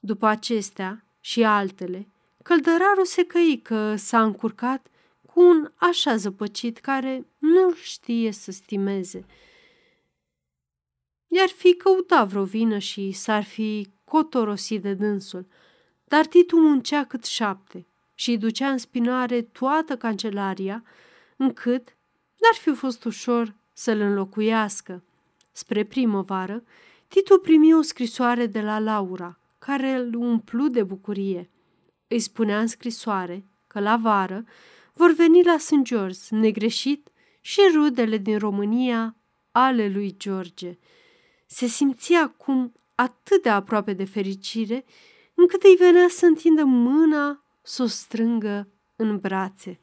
[0.00, 2.08] După acestea și altele,
[2.42, 4.86] căldărarul se căi că s-a încurcat
[5.26, 9.24] cu un așa zăpăcit care nu știe să stimeze.
[11.26, 15.46] I-ar fi căutat vreo vină și s-ar fi cotorosit de dânsul,
[16.04, 20.84] dar Titu muncea cât șapte și îi ducea în spinare toată cancelaria,
[21.36, 21.96] încât
[22.40, 25.02] n-ar fi fost ușor să-l înlocuiască.
[25.52, 26.62] Spre primăvară,
[27.08, 31.50] Titu primi o scrisoare de la Laura, care îl umplu de bucurie.
[32.08, 34.44] Îi spunea în scrisoare că la vară
[34.92, 35.82] vor veni la St.
[35.82, 37.08] George, negreșit,
[37.46, 39.16] și rudele din România
[39.50, 40.78] ale lui George.
[41.46, 44.84] Se simțea acum atât de aproape de fericire,
[45.34, 49.80] încât îi venea să întindă mâna, să o strângă în brațe.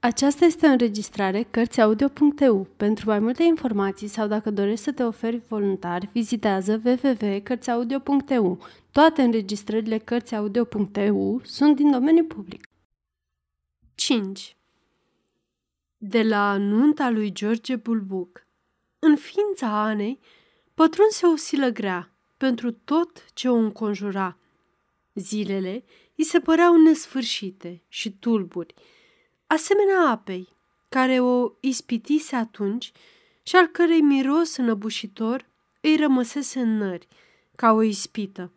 [0.00, 2.66] Aceasta este o înregistrare Cărțiaudio.eu.
[2.76, 8.58] Pentru mai multe informații sau dacă dorești să te oferi voluntar, vizitează www.cărțiaudio.eu.
[8.90, 12.68] Toate înregistrările Cărțiaudio.eu sunt din domeniu public.
[13.94, 14.56] 5.
[15.96, 18.46] De la nunta lui George Bulbuc
[18.98, 20.20] În ființa Anei
[20.74, 24.38] pătrunse o silă grea pentru tot ce o înconjura.
[25.14, 25.84] Zilele
[26.16, 28.74] îi se păreau nesfârșite și tulburi,
[29.48, 30.48] asemenea apei,
[30.88, 32.92] care o ispitise atunci
[33.42, 35.46] și al cărei miros înăbușitor
[35.80, 37.08] îi rămăsese în nări,
[37.56, 38.52] ca o ispită.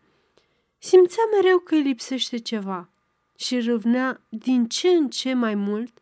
[0.78, 2.90] Simțea mereu că îi lipsește ceva
[3.36, 5.98] și râvnea din ce în ce mai mult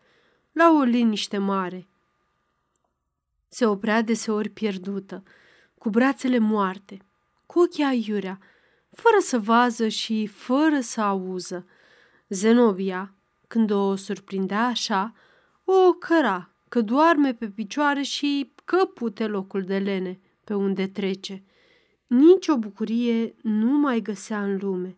[0.51, 1.87] la o liniște mare.
[3.47, 5.23] Se oprea deseori pierdută,
[5.77, 6.97] cu brațele moarte,
[7.45, 8.39] cu ochii aiurea,
[8.91, 11.67] fără să vază și fără să auză.
[12.29, 13.13] Zenobia,
[13.49, 15.13] când o surprindea așa,
[15.63, 21.43] o căra că doarme pe picioare și că pute locul de lene pe unde trece.
[22.07, 24.97] Nici o bucurie nu mai găsea în lume.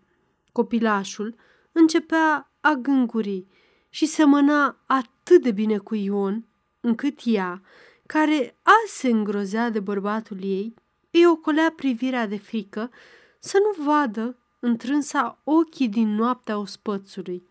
[0.51, 1.35] Copilașul
[1.71, 3.45] începea a gânguri
[3.89, 6.45] și semăna atât de bine cu Ion,
[6.79, 7.61] încât ea,
[8.05, 10.73] care azi se îngrozea de bărbatul ei,
[11.11, 12.89] îi ocolea privirea de frică
[13.39, 17.49] să nu vadă întrânsa ochii din noaptea ospățului.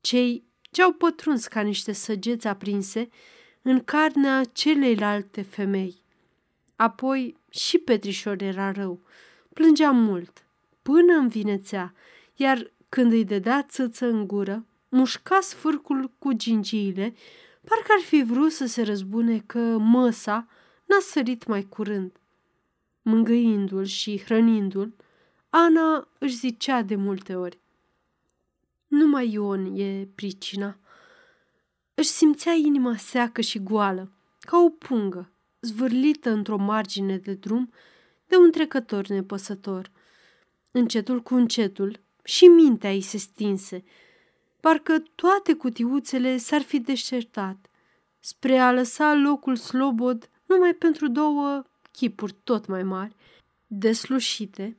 [0.00, 3.08] Cei ce au pătruns ca niște săgeți aprinse
[3.62, 6.02] în carnea celeilalte femei.
[6.76, 9.00] Apoi și Petrișor era rău.
[9.52, 10.46] Plângea mult,
[10.82, 11.94] până învinețea,
[12.34, 17.14] iar când îi dădea țâță în gură, mușca sfârcul cu gingiile,
[17.64, 20.48] parcă ar fi vrut să se răzbune că măsa
[20.84, 22.12] n-a sărit mai curând.
[23.02, 24.94] Mângâindu-l și hrănindu-l,
[25.50, 27.58] Ana își zicea de multe ori.
[28.88, 30.78] Numai Ion e pricina.
[31.94, 35.30] Își simțea inima seacă și goală, ca o pungă,
[35.60, 37.72] zvârlită într-o margine de drum
[38.26, 39.90] de un trecător nepăsător.
[40.70, 43.84] Încetul cu încetul și mintea ei se stinse,
[44.60, 47.70] parcă toate cutiuțele s-ar fi deșertat,
[48.18, 53.16] spre a lăsa locul slobod numai pentru două chipuri tot mai mari,
[53.66, 54.76] deslușite,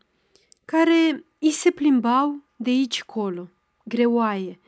[0.66, 3.50] care îi se plimbau de aici colo,
[3.90, 4.60] greoaie,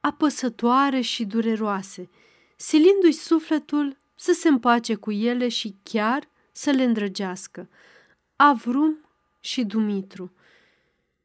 [0.00, 2.08] apăsătoare și dureroase,
[2.56, 7.68] silindu-i sufletul să se împace cu ele și chiar să le îndrăgească.
[8.36, 8.98] Avrum
[9.40, 10.32] și Dumitru.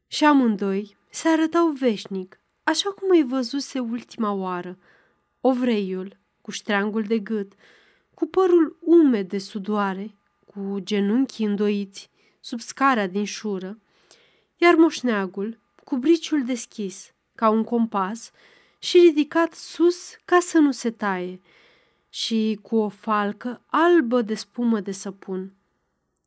[0.06, 4.78] Și amândoi se arătau veșnic, așa cum îi văzuse ultima oară.
[5.40, 7.52] Ovreiul, cu ștreangul de gât,
[8.14, 10.14] cu părul umed de sudoare,
[10.46, 13.78] cu genunchii îndoiți, sub scara din șură,
[14.56, 18.30] iar moșneagul, cu briciul deschis, ca un compas,
[18.78, 21.40] și ridicat sus ca să nu se taie,
[22.08, 25.52] și cu o falcă albă de spumă de săpun.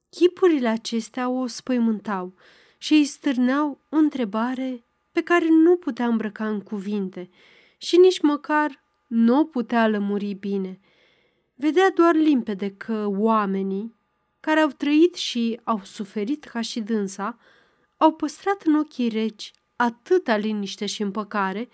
[0.09, 2.33] Chipurile acestea o spăimântau
[2.77, 7.29] și îi stârneau o întrebare pe care nu putea îmbrăca în cuvinte
[7.77, 10.79] și nici măcar nu o putea lămuri bine.
[11.55, 13.95] Vedea doar limpede că oamenii
[14.39, 17.37] care au trăit și au suferit ca și dânsa
[17.97, 19.51] au păstrat în ochii reci
[19.81, 21.69] atâta liniște și împăcare,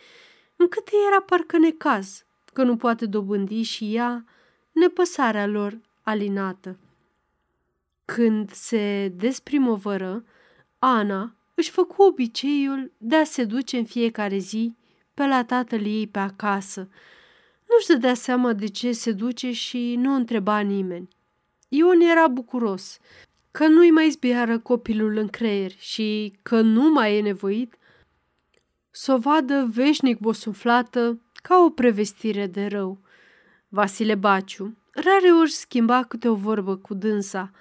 [0.55, 4.25] încât îi era parcă necaz că nu poate dobândi și ea
[4.71, 6.79] nepăsarea lor alinată.
[8.05, 10.23] Când se desprimăvără,
[10.79, 14.75] Ana își făcu obiceiul de a se duce în fiecare zi
[15.13, 16.89] pe la tatăl ei pe acasă.
[17.69, 21.07] Nu-și dădea seama de ce se duce și nu întreba nimeni.
[21.67, 22.97] Ion era bucuros
[23.51, 27.77] că nu-i mai zbiară copilul în creier și că nu mai e nevoit
[28.97, 32.99] să o vadă veșnic bosunflată ca o prevestire de rău.
[33.67, 37.51] Vasile Baciu rare ori schimba câte o vorbă cu dânsa.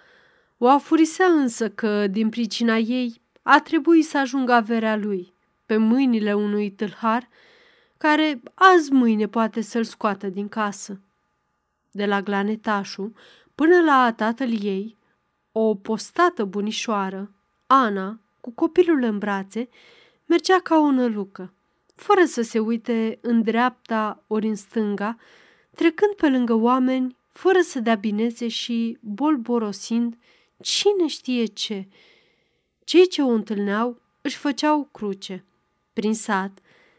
[0.59, 5.35] O afurisea însă că, din pricina ei, a trebuit să ajungă averea lui
[5.67, 7.29] pe mâinile unui tâlhar
[7.97, 11.01] care azi mâine poate să-l scoată din casă.
[11.91, 13.13] De la Glanetașu
[13.55, 14.97] până la tatăl ei,
[15.53, 17.33] o postată bunișoară,
[17.67, 19.69] Ana, cu copilul în brațe,
[20.25, 21.53] mergea ca o nălucă,
[21.95, 25.17] fără să se uite în dreapta ori în stânga,
[25.75, 30.17] trecând pe lângă oameni, fără să dea binețe și bolborosind
[30.61, 31.89] cine știe ce.
[32.85, 35.45] Cei ce o întâlneau își făceau cruce.
[35.93, 36.59] Prin sat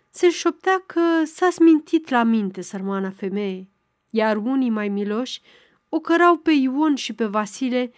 [0.10, 3.70] se șoptea că s-a smintit la minte sărmana femeie,
[4.10, 5.42] iar unii mai miloși
[5.90, 7.92] o cărau pe Ion și pe Vasile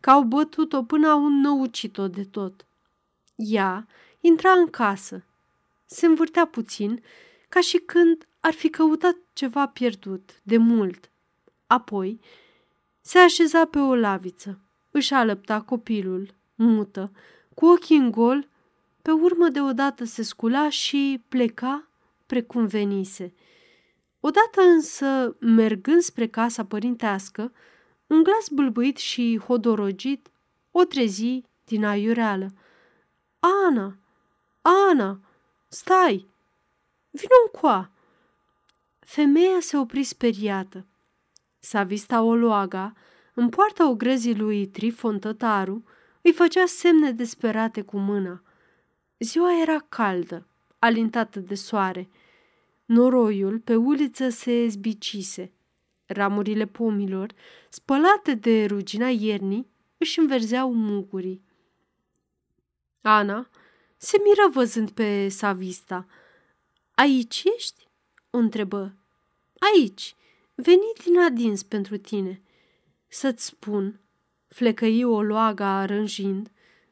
[0.00, 2.66] că au bătut-o până au înnăucit-o de tot.
[3.36, 3.86] Ea
[4.22, 5.24] intra în casă,
[5.86, 7.02] se învârtea puțin,
[7.48, 11.10] ca și când ar fi căutat ceva pierdut, de mult.
[11.66, 12.20] Apoi
[13.00, 14.60] se așeza pe o laviță,
[14.90, 17.12] își alăpta copilul, mută,
[17.54, 18.48] cu ochii în gol,
[19.02, 21.88] pe urmă deodată se scula și pleca
[22.26, 23.34] precum venise.
[24.20, 27.52] Odată însă, mergând spre casa părintească,
[28.06, 30.30] un glas bâlbâit și hodorogit
[30.70, 32.52] o trezi din aiureală.
[33.68, 33.96] Ana!
[34.62, 35.20] Ana!
[35.68, 36.28] Stai!
[37.10, 37.90] Vino încoa!
[38.98, 40.86] Femeia se opri speriată.
[41.58, 42.92] Savista Oloaga,
[43.34, 45.84] în poarta ogrezii lui Trifon Tătaru,
[46.20, 48.42] îi făcea semne desperate cu mâna.
[49.18, 50.46] Ziua era caldă,
[50.78, 52.08] alintată de soare.
[52.84, 55.52] Noroiul pe uliță se zbicise.
[56.06, 57.32] Ramurile pomilor,
[57.68, 59.66] spălate de rugina iernii,
[59.98, 61.42] își înverzeau mugurii.
[63.00, 63.48] Ana
[64.04, 66.06] se miră văzând pe Savista.
[66.94, 67.88] Aici ești?"
[68.30, 68.94] o întrebă.
[69.58, 70.14] Aici,
[70.54, 72.42] venit din adins pentru tine.
[73.08, 74.00] Să-ți spun,
[74.48, 76.50] flecăi o loaga rânjind,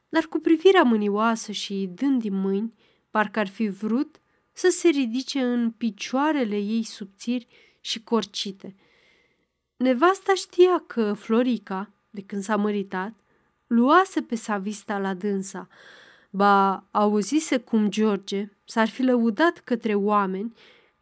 [0.09, 2.73] dar cu privirea mânioasă și dând din mâini,
[3.09, 4.19] parcă ar fi vrut
[4.51, 7.47] să se ridice în picioarele ei subțiri
[7.79, 8.75] și corcite.
[9.77, 13.13] Nevasta știa că Florica, de când s-a măritat,
[13.67, 15.67] luase pe Savista la dânsa,
[16.31, 20.53] ba auzise cum George s-ar fi lăudat către oameni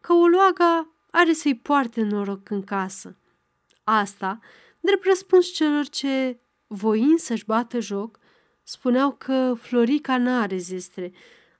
[0.01, 3.15] că Oluaga are să-i poarte noroc în casă.
[3.83, 4.39] Asta,
[4.79, 8.19] drept răspuns celor ce, voind să-și bată joc,
[8.63, 11.11] spuneau că Florica n-are zestre,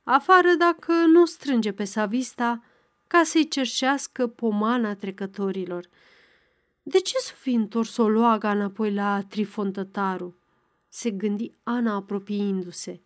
[0.04, 2.64] afară dacă nu strânge pe Savista
[3.08, 5.90] ca să-i cerșească pomana trecătorilor.
[6.84, 10.38] De ce să fi întors o loaga înapoi la Trifontătaru?
[10.88, 13.02] Se gândi Ana apropiindu-se.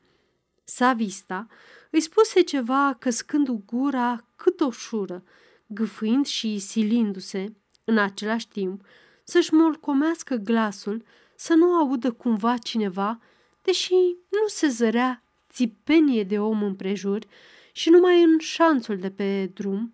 [0.64, 1.48] Savista
[1.90, 5.24] îi spuse ceva căscând gura cât o șură,
[5.68, 7.54] gâfâind și silindu-se,
[7.84, 8.86] în același timp,
[9.24, 11.04] să-și molcomească glasul,
[11.36, 13.20] să nu audă cumva cineva,
[13.62, 13.94] deși
[14.30, 17.26] nu se zărea țipenie de om împrejur
[17.72, 19.94] și numai în șanțul de pe drum,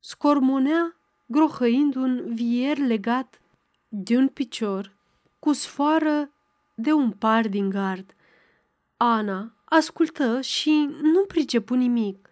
[0.00, 3.40] scormonea grohăind un vier legat
[3.88, 4.96] de un picior
[5.38, 6.30] cu sfoară
[6.74, 8.14] de un par din gard.
[8.96, 12.28] Ana ascultă și nu pricepu nimic.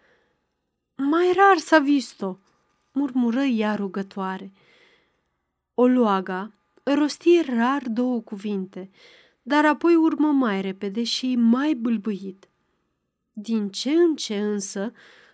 [0.95, 2.39] Mai rar s-a visto,
[2.91, 4.51] murmură ea rugătoare.
[5.73, 6.53] O luaga
[6.83, 8.89] rosti rar două cuvinte,
[9.41, 12.49] dar apoi urmă mai repede și mai bâlbâit.
[13.33, 14.91] Din ce în ce însă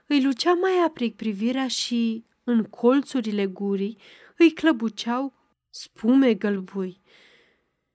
[0.08, 3.98] îi lucea mai apric privirea și, în colțurile gurii,
[4.38, 5.34] îi clăbuceau
[5.70, 7.02] spume gălbui.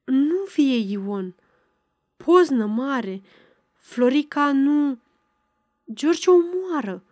[0.04, 1.34] Nu vie Ion,
[2.16, 3.22] poznă mare,
[3.72, 4.98] Florica nu...
[5.92, 7.04] George o moară,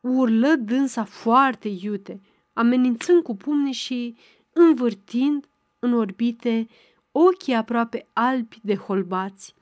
[0.00, 2.20] urlă dânsa foarte iute,
[2.52, 4.16] amenințând cu pumnii și
[4.52, 5.48] învârtind
[5.78, 6.68] în orbite
[7.12, 9.54] ochii aproape albi de holbați.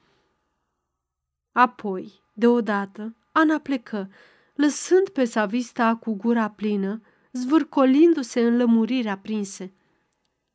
[1.52, 4.10] Apoi, deodată, Ana plecă,
[4.54, 7.00] lăsând pe Savista cu gura plină,
[7.32, 9.72] zvârcolindu-se în lămuriri aprinse.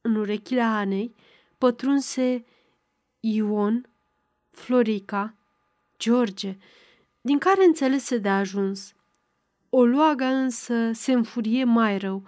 [0.01, 1.15] În urechile Anei
[1.57, 2.45] pătrunse
[3.19, 3.89] Ion,
[4.58, 5.34] Florica,
[5.99, 6.58] George,
[7.22, 8.93] din care înțelese de ajuns.
[9.70, 12.24] O luaga însă se înfurie mai rău,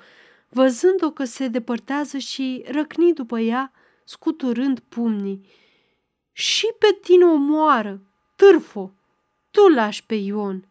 [0.50, 3.72] văzând-o că se depărtează și răcni după ea,
[4.04, 5.48] scuturând pumnii.
[6.32, 8.02] Și pe tine o moară,
[8.36, 8.94] târfo,
[9.52, 10.68] tu lași pe Ion.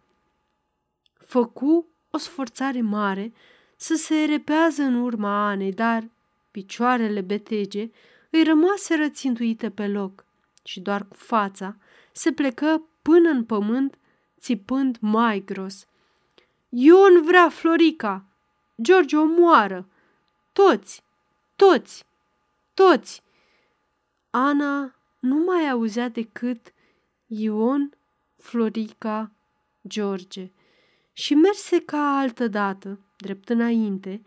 [1.14, 3.32] Făcu o sforțare mare
[3.76, 6.08] să se repează în urma Anei, dar
[6.50, 7.90] picioarele betege
[8.30, 10.26] îi rămase rățintuite pe loc
[10.68, 11.76] și doar cu fața
[12.12, 13.98] se plecă până în pământ,
[14.40, 15.86] țipând mai gros.
[16.68, 18.24] Ion vrea Florica!
[18.82, 19.88] George o moară!
[20.52, 21.02] Toți!
[21.56, 22.04] Toți!
[22.74, 23.22] Toți!
[24.30, 26.72] Ana nu mai auzea decât
[27.26, 27.96] Ion,
[28.36, 29.32] Florica,
[29.86, 30.50] George
[31.12, 34.22] și merse ca altă dată, drept înainte,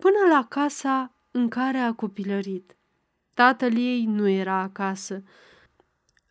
[0.00, 2.76] până la casa în care a copilărit.
[3.34, 5.22] Tatăl ei nu era acasă.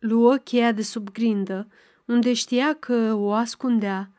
[0.06, 1.68] Luă cheia de sub grindă,
[2.04, 4.10] unde știa că o ascundea,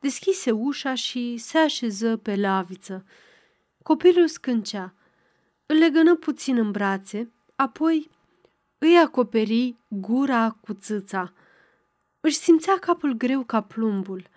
[0.00, 3.04] deschise ușa și se așeză pe laviță.
[3.82, 4.94] Copilul scâncea.
[5.66, 8.10] Îl legănă puțin în brațe, apoi
[8.78, 11.32] îi acoperi gura cu țâța.
[12.20, 14.28] Își simțea capul greu ca plumbul.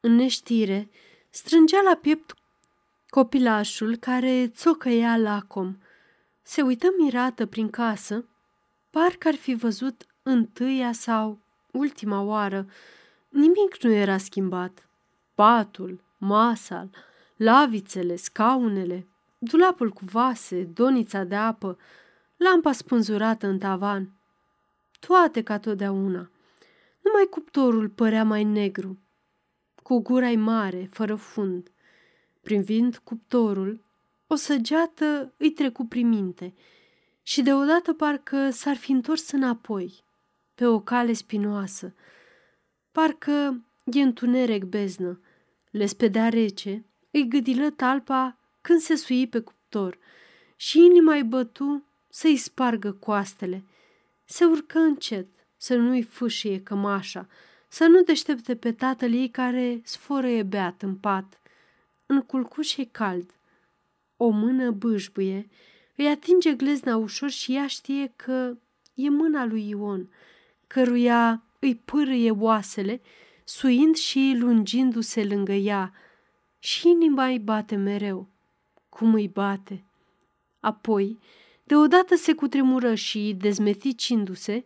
[0.00, 0.90] În neștire,
[1.30, 2.34] strângea la piept
[3.08, 5.76] copilașul care țocăia lacom.
[6.42, 8.24] Se uită mirată prin casă,
[8.90, 11.38] parcă ar fi văzut întâia sau
[11.70, 12.66] ultima oară.
[13.28, 14.88] Nimic nu era schimbat.
[15.34, 16.88] Patul, masa,
[17.36, 19.06] lavițele, scaunele,
[19.38, 21.78] dulapul cu vase, donița de apă,
[22.36, 24.10] lampa spânzurată în tavan.
[25.00, 26.30] Toate ca totdeauna.
[27.02, 28.98] Numai cuptorul părea mai negru,
[29.82, 31.70] cu gura mare, fără fund.
[32.40, 33.80] Privind cuptorul,
[34.26, 36.54] o săgeată îi trecu prin minte
[37.22, 40.04] și deodată parcă s-ar fi întors înapoi,
[40.60, 41.94] pe o cale spinoasă.
[42.92, 45.20] Parcă e întuneric beznă.
[45.70, 49.98] Le spedea rece, îi gâdilă talpa când se sui pe cuptor
[50.56, 53.64] și inima îi bătu să-i spargă coastele.
[54.24, 57.28] Se urcă încet, să nu-i fâșie cămașa,
[57.68, 61.40] să nu deștepte pe tatăl ei care sforăie beat în pat.
[62.06, 63.34] În culcuș e cald.
[64.16, 65.48] O mână bâșbuie,
[65.96, 68.56] îi atinge glezna ușor și ea știe că
[68.94, 70.10] e mâna lui Ion,
[70.72, 73.00] căruia îi pârâie oasele,
[73.44, 75.92] suind și lungindu-se lângă ea,
[76.58, 78.28] și inima îi bate mereu.
[78.88, 79.84] Cum îi bate?
[80.60, 81.18] Apoi,
[81.64, 84.64] deodată se cutremură și, dezmeticindu-se,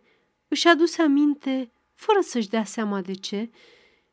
[0.48, 3.50] își aduse aminte, fără să-și dea seama de ce,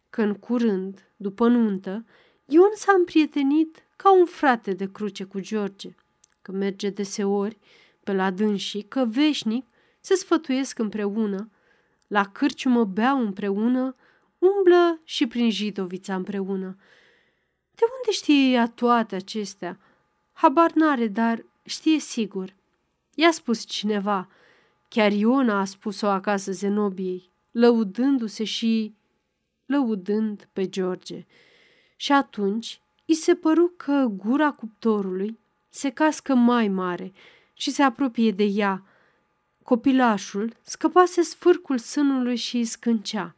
[0.10, 2.06] că în curând, după nuntă,
[2.46, 5.96] Ion s-a împrietenit ca un frate de cruce cu George,
[6.42, 7.58] că merge deseori
[8.04, 9.66] pe la dânsii, că veșnic
[10.00, 11.50] se sfătuiesc împreună,
[12.12, 13.96] la cârciumă beau împreună,
[14.40, 16.78] umblă și prin Jidovița împreună.
[17.76, 19.80] De unde știe ea toate acestea?
[20.32, 22.56] Habar n-are, dar știe sigur.
[23.16, 24.30] I-a spus cineva.
[24.88, 28.94] Chiar Iona a spus-o acasă Zenobiei, lăudându-se și
[29.66, 31.26] lăudând pe George.
[31.96, 35.40] Și atunci i se păru că gura cuptorului
[35.70, 37.14] se cască mai mare
[37.54, 38.86] și se apropie de ea.
[39.64, 43.36] Copilașul scăpase sfârcul sânului și îi scâncea.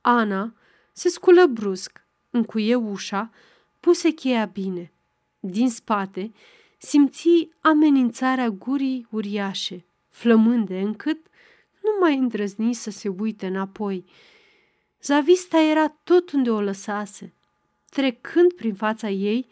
[0.00, 0.54] Ana
[0.92, 3.30] se sculă brusc, încuie ușa,
[3.80, 4.92] puse cheia bine.
[5.40, 6.32] Din spate
[6.78, 11.26] simți amenințarea gurii uriașe, flămânde încât
[11.82, 14.04] nu mai îndrăzni să se uite înapoi.
[15.02, 17.32] Zavista era tot unde o lăsase.
[17.90, 19.46] Trecând prin fața ei,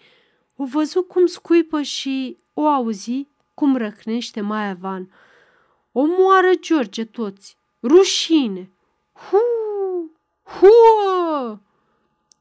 [0.56, 5.10] o văzu cum scuipă și o auzi cum răcnește mai avan.
[5.92, 7.56] Omoară George toți!
[7.82, 8.70] Rușine!
[9.12, 9.36] Hu!
[10.42, 10.68] Hu!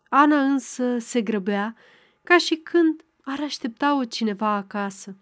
[0.10, 1.76] Ana însă se grăbea
[2.24, 5.16] ca și când ar aștepta-o cineva acasă.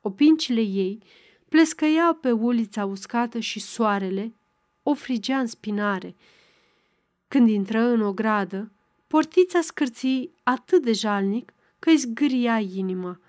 [0.00, 1.02] Opincile ei
[1.48, 4.34] plescăiau pe ulița uscată și soarele
[4.82, 6.14] o frigea în spinare.
[7.28, 8.72] Când intră în o gradă,
[9.06, 13.20] portița scârții atât de jalnic că îi zgâria inima.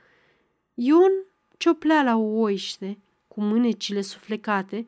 [0.73, 1.11] Ion
[1.57, 2.97] cioplea la o oiște,
[3.35, 4.85] cu mânecile suflecate,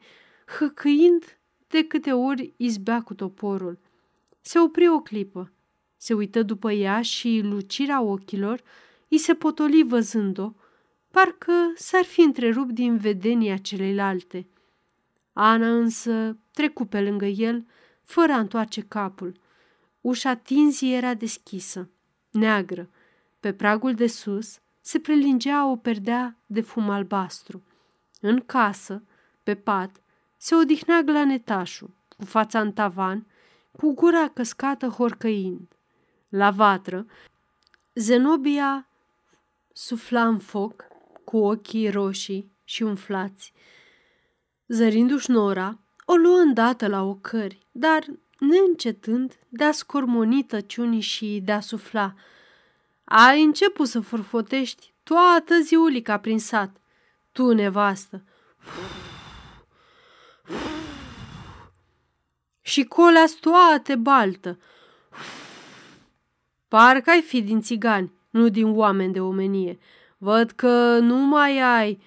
[0.60, 3.80] hăcâind de câte ori izbea cu toporul.
[4.42, 5.52] Se opri o clipă,
[5.98, 8.62] se uită după ea și lucirea ochilor
[9.08, 10.54] îi se potoli văzând-o,
[11.12, 14.48] parcă s-ar fi întrerupt din vedenia celeilalte.
[15.34, 17.66] Ana însă trecu pe lângă el,
[18.04, 19.40] fără a întoarce capul.
[20.02, 21.90] Ușa tinzii era deschisă,
[22.32, 22.90] neagră.
[23.40, 27.62] Pe pragul de sus se prelingea o perdea de fum albastru.
[28.22, 29.04] În casă,
[29.44, 30.02] pe pat,
[30.38, 33.26] se odihnea glanetașul, cu fața în tavan,
[33.72, 35.68] cu gura căscată horcăind.
[36.30, 37.06] La vatră,
[37.96, 38.88] Zenobia
[39.74, 40.88] sufla în foc,
[41.24, 43.54] cu ochii roșii și umflați.
[44.68, 48.06] Zărindu-și nora, o luă îndată la ocări, dar
[48.40, 52.14] neîncetând de a scormoni tăciunii și de a sufla.
[53.04, 56.78] Ai început să furfotești toată ziulica prin sat.
[57.38, 58.24] Tu, nevastă.
[62.62, 64.60] Și colea toate baltă.
[66.68, 69.80] Parcă ai fi din țigani, nu din oameni de omenie.
[70.18, 72.02] Văd că nu mai ai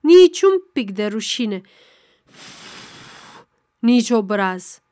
[0.00, 1.60] nici un pic de rușine,
[3.78, 4.82] nici obraz.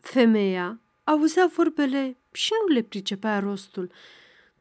[0.00, 3.90] Femeia auzea vorbele și nu le pricepea rostul.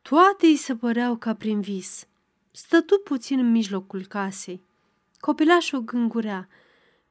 [0.01, 2.07] Toate îi se păreau ca prin vis.
[2.58, 4.62] Stătu puțin în mijlocul casei.
[5.20, 6.49] Copilașul gângurea.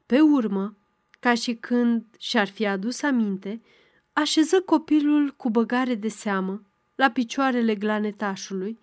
[0.05, 0.77] Pe urmă,
[1.19, 3.61] ca și când și-ar fi adus aminte,
[4.13, 6.61] așeză copilul cu băgare de seamă
[6.95, 8.79] la picioarele glanetașului,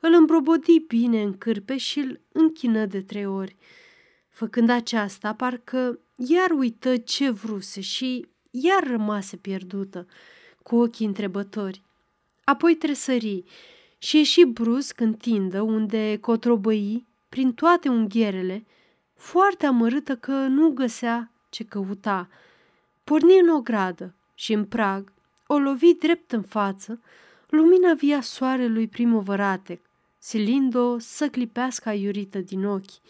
[0.00, 3.56] îl îmbrobodi bine în cârpe și îl închină de trei ori.
[4.28, 10.06] Făcând aceasta, parcă iar uită ce vruse și iar rămase pierdută,
[10.62, 11.82] cu ochii întrebători.
[12.44, 13.44] Apoi tresări
[13.98, 18.66] și ieși brusc în tindă, unde cotrobăi, prin toate unghierele,
[19.14, 22.28] foarte amărâtă că nu găsea ce căuta.
[23.04, 25.12] Porni în ogradă și în prag,
[25.46, 27.00] o lovi drept în față,
[27.48, 29.80] lumina via soarelui primăvăratec,
[30.18, 33.00] silind-o să clipească aiurită din ochi.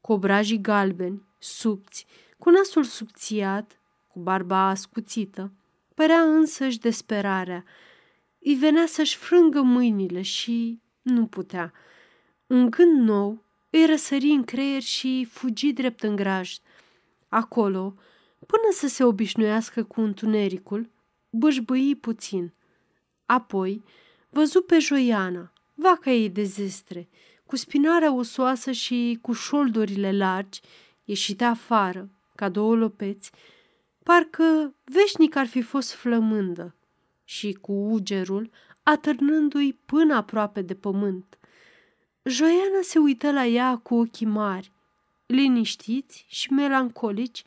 [0.00, 2.06] Cu obrajii galbeni, subți,
[2.38, 3.80] cu nasul subțiat,
[4.12, 5.52] cu barba ascuțită,
[5.94, 7.64] părea însăși desperarea.
[8.42, 11.72] Îi venea să-și frângă mâinile și nu putea.
[12.46, 16.56] Un gând nou îi răsări în creier și fugi drept în graj.
[17.28, 17.94] Acolo,
[18.46, 20.90] până să se obișnuiască cu întunericul,
[21.30, 22.52] bâșbâi puțin.
[23.26, 23.82] Apoi
[24.30, 27.08] văzu pe Joiana, vaca ei de zestre,
[27.46, 30.60] cu spinarea osoasă și cu șoldurile largi,
[31.04, 33.30] ieșite afară, ca două lopeți,
[34.02, 36.74] parcă veșnic ar fi fost flămândă
[37.30, 38.50] și cu ugerul
[38.82, 41.38] atârnându-i până aproape de pământ.
[42.22, 44.72] Joiana se uită la ea cu ochii mari,
[45.26, 47.44] liniștiți și melancolici,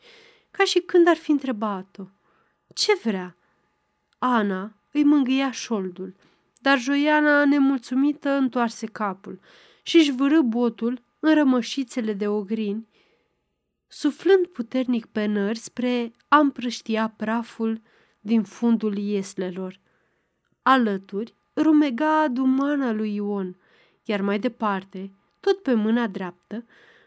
[0.50, 2.02] ca și când ar fi întrebat-o.
[2.74, 3.36] Ce vrea?
[4.18, 6.14] Ana îi mângâia șoldul,
[6.60, 9.40] dar Joiana, nemulțumită, întoarse capul
[9.82, 12.88] și își vârâ botul în rămășițele de ogrini,
[13.86, 17.82] suflând puternic pe nări spre a împrăștia praful
[18.24, 19.80] din fundul ieslelor.
[20.62, 23.56] Alături rumega dumana lui Ion,
[24.04, 25.10] iar mai departe,
[25.40, 26.64] tot pe mâna dreaptă,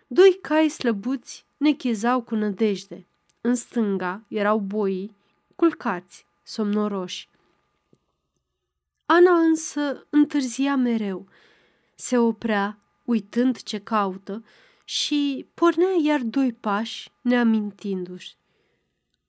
[0.08, 3.06] Doi cai slăbuți nechezau cu nădejde.
[3.42, 5.16] În stânga erau boii,
[5.56, 7.30] culcați, somnoroși.
[9.06, 11.28] Ana însă întârzia mereu.
[11.96, 14.44] Se oprea, uitând ce caută,
[14.84, 18.36] și pornea iar doi pași, neamintindu-și.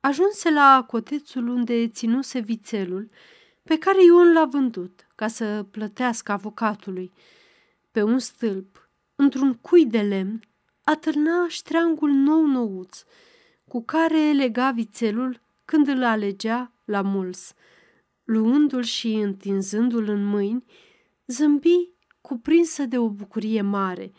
[0.08, 3.10] Ajunse la cotețul unde ținuse vițelul,
[3.62, 7.12] pe care Ion l-a vândut ca să plătească avocatului.
[7.90, 10.40] Pe un stâlp, într-un cui de lemn,
[10.84, 13.04] atârna ștreangul nou-nouț,
[13.66, 17.54] cu care lega vițelul când îl alegea la muls.
[18.24, 20.64] Luându-l și întinzându-l în mâini,
[21.26, 21.90] zâmbi
[22.20, 24.12] cuprinsă de o bucurie mare.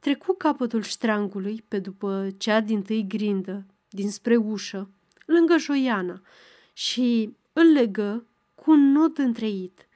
[0.00, 4.93] Trecu capătul ștreangului pe după cea din tâi grindă, dinspre ușă,
[5.24, 6.20] lângă Joiana,
[6.72, 9.86] și îl legă cu un nod întreit.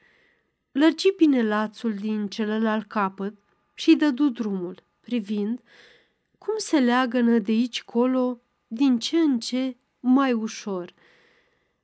[0.71, 3.33] Lărgi bine lațul din celălalt capăt
[3.73, 5.61] și dădu drumul, privind
[6.37, 10.93] cum se leagănă de aici colo din ce în ce mai ușor.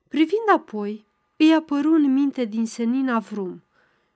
[0.08, 3.62] Privind apoi, îi apăru în minte din senina vrum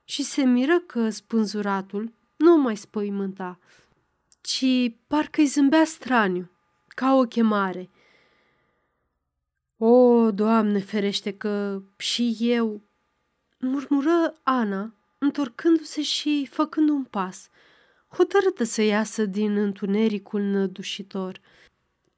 [0.04, 3.58] și se miră că spânzuratul nu mai spăimânta,
[4.40, 6.50] ci parcă îi zâmbea straniu,
[6.88, 7.90] ca o chemare.
[9.82, 12.80] O, Doamne, ferește că și eu,
[13.58, 17.48] murmură Ana, întorcându-se și făcând un pas,
[18.08, 21.40] hotărâtă să iasă din întunericul nădușitor.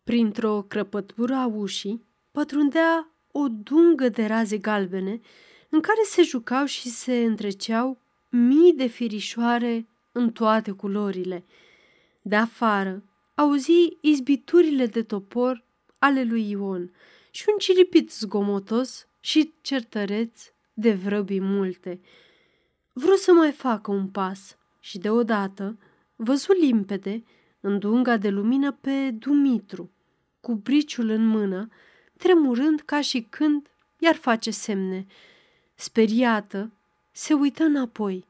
[0.04, 5.20] Printr-o crăpătură a ușii pătrundea o dungă de raze galbene
[5.68, 7.98] în care se jucau și se întreceau
[8.28, 11.44] mii de firișoare în toate culorile.
[12.22, 13.02] De afară
[13.34, 15.64] auzi izbiturile de topor
[15.98, 16.90] ale lui Ion
[17.34, 22.00] și un cilipit zgomotos și certăreț de vrăbii multe.
[22.92, 25.78] Vreau să mai facă un pas și deodată
[26.16, 27.24] văzu limpede
[27.60, 29.90] în dunga de lumină pe Dumitru,
[30.40, 31.68] cu briciul în mână,
[32.16, 35.06] tremurând ca și când i-ar face semne.
[35.74, 36.72] Speriată,
[37.10, 38.26] se uită înapoi.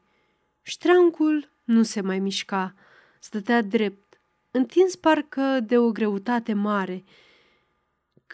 [0.61, 2.75] Ștreangul nu se mai mișca,
[3.19, 4.19] stătea drept,
[4.51, 7.03] întins parcă de o greutate mare.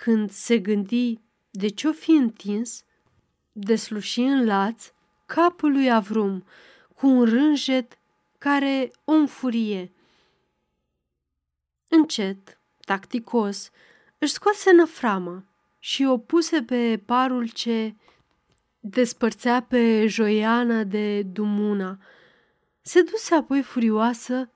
[0.01, 1.19] Când se gândi
[1.49, 2.83] de ce-o fi întins,
[3.51, 4.91] desluși în laț
[5.25, 6.45] capul lui Avrum
[6.95, 7.97] cu un rânjet
[8.37, 9.91] care o înfurie.
[11.89, 13.69] Încet, tacticos,
[14.17, 15.43] își scoase năframa
[15.79, 17.95] și o puse pe parul ce
[18.79, 21.97] despărțea pe Joiana de Dumuna.
[22.81, 24.51] Se duse apoi furioasă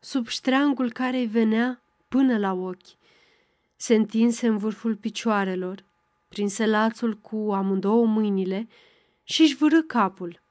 [0.00, 3.00] sub ștreangul care îi venea până la ochi.
[3.82, 5.84] Se întinse în vârful picioarelor,
[6.28, 8.68] prinse lațul cu amândouă mâinile
[9.22, 10.42] și își vârâ capul.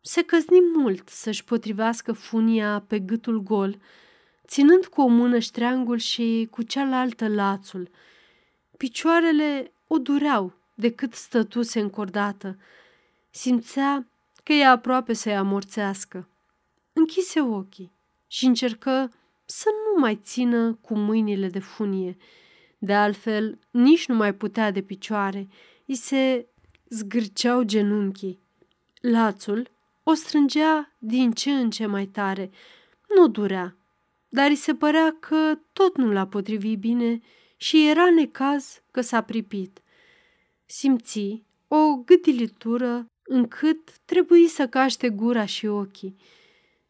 [0.00, 3.78] Se căzni mult să-și potrivească funia pe gâtul gol,
[4.46, 7.90] ținând cu o mână ștreangul și cu cealaltă lațul.
[8.76, 12.58] Picioarele o dureau de cât stătuse încordată.
[13.30, 14.06] Simțea
[14.42, 16.28] că e aproape să-i amorțească.
[16.92, 17.92] Închise ochii
[18.26, 19.10] și încercă
[19.52, 22.16] să nu mai țină cu mâinile de funie.
[22.78, 25.48] De altfel, nici nu mai putea de picioare.
[25.84, 26.46] I se
[26.88, 28.40] zgârceau genunchii.
[29.00, 29.70] Lațul
[30.02, 32.50] o strângea din ce în ce mai tare.
[33.16, 33.76] Nu durea,
[34.28, 37.20] dar îi se părea că tot nu l-a potrivit bine
[37.56, 39.82] și era necaz că s-a pripit.
[40.64, 46.16] Simți o gâtilitură încât trebuie să caște gura și ochii.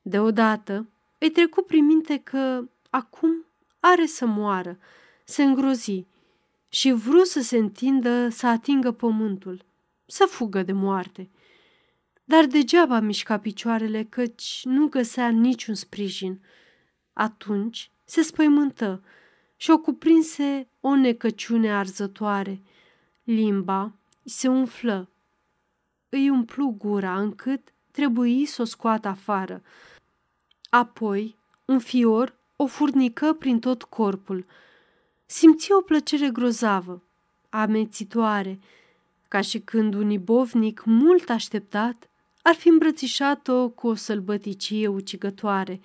[0.03, 0.87] Deodată
[1.23, 3.47] îi trecu prin minte că acum
[3.81, 4.79] are să moară,
[5.25, 6.07] se îngrozi
[6.69, 9.65] și vrut să se întindă să atingă pământul,
[10.07, 11.31] să fugă de moarte.
[12.25, 16.41] Dar degeaba mișca picioarele căci nu găsea niciun sprijin.
[17.13, 19.03] Atunci se spăimântă
[19.57, 22.63] și o cuprinse o necăciune arzătoare.
[23.25, 23.93] Limba
[24.25, 25.11] se umflă.
[26.09, 29.63] Îi umplu gura încât trebuie să o scoată afară.
[30.75, 34.47] Apoi, un fior o furnică prin tot corpul.
[35.27, 37.03] Simți o plăcere grozavă,
[37.49, 38.59] amețitoare,
[39.29, 42.11] ca și când un ibovnic mult așteptat
[42.43, 45.81] ar fi îmbrățișat-o cu o sălbăticie ucigătoare.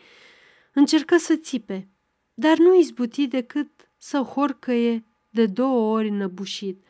[0.74, 1.88] Încercă să țipe,
[2.34, 6.84] dar nu izbuti decât să horcăie de două ori înăbușit.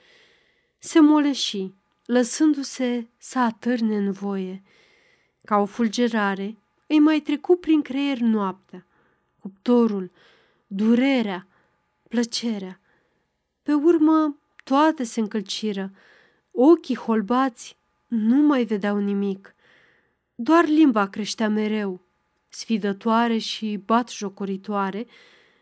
[0.78, 1.72] Se moleși,
[2.06, 4.64] lăsându-se să atârne în voie.
[5.46, 6.58] Ca o fulgerare,
[6.88, 8.86] îi mai trecu prin creier noaptea,
[9.40, 10.12] cuptorul,
[10.68, 11.48] durerea,
[12.10, 12.80] plăcerea.
[13.64, 15.92] Pe urmă, toate se încălciră.
[16.52, 17.78] Ochii holbați
[18.08, 19.56] nu mai vedeau nimic.
[20.36, 22.06] Doar limba creștea mereu.
[22.50, 25.08] sfidătoare și batjocoritoare,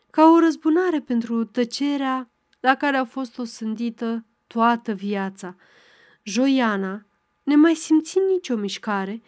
[0.10, 5.56] ca o răzbunare pentru tăcerea la care a fost osândită toată viața.
[6.24, 7.06] Joiana,
[7.44, 9.22] nemai simțind nicio mișcare,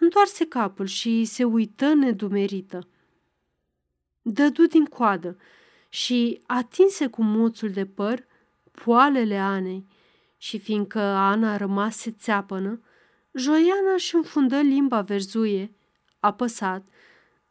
[0.00, 2.88] întoarse capul și se uită nedumerită.
[4.22, 5.36] Dădu din coadă
[5.88, 8.26] și atinse cu moțul de păr
[8.70, 9.86] poalele Anei
[10.36, 12.80] și fiindcă Ana rămase țeapănă,
[13.32, 15.74] Joiana își înfundă limba verzuie,
[16.20, 16.88] apăsat,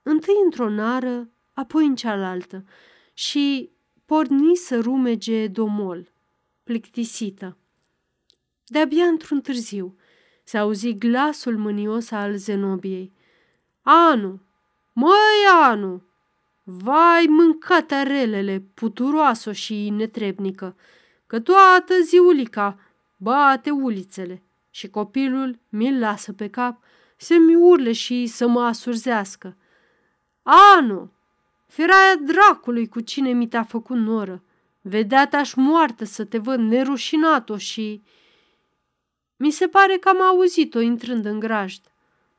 [0.04, 2.66] întâi într-o nară, apoi în cealaltă
[3.14, 3.70] și
[4.06, 6.12] porni să rumege domol,
[6.64, 7.58] plictisită.
[8.66, 9.96] De-abia într-un târziu
[10.50, 13.12] se auzi glasul mânios al Zenobiei.
[13.82, 14.40] Anu!
[14.94, 16.02] Măi, Anu!
[16.64, 20.76] Vai, mâncate relele, puturoasă și netrebnică,
[21.28, 22.80] că toată ziulica
[23.18, 26.84] bate ulițele și copilul mi-l lasă pe cap
[27.18, 29.58] să-mi urle și să mă asurzească.
[30.78, 31.12] Anu!
[31.68, 34.44] Feraia dracului cu cine mi te-a făcut noră.
[34.82, 38.02] Vedea te-aș moartă să te văd nerușinat-o și...
[39.42, 41.82] Mi se pare că am auzit-o intrând în grajd,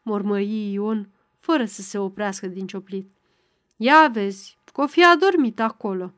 [0.02, 3.10] mormăi Ion, fără să se oprească din cioplit.
[3.76, 6.12] Ia vezi, că o fi adormit acolo.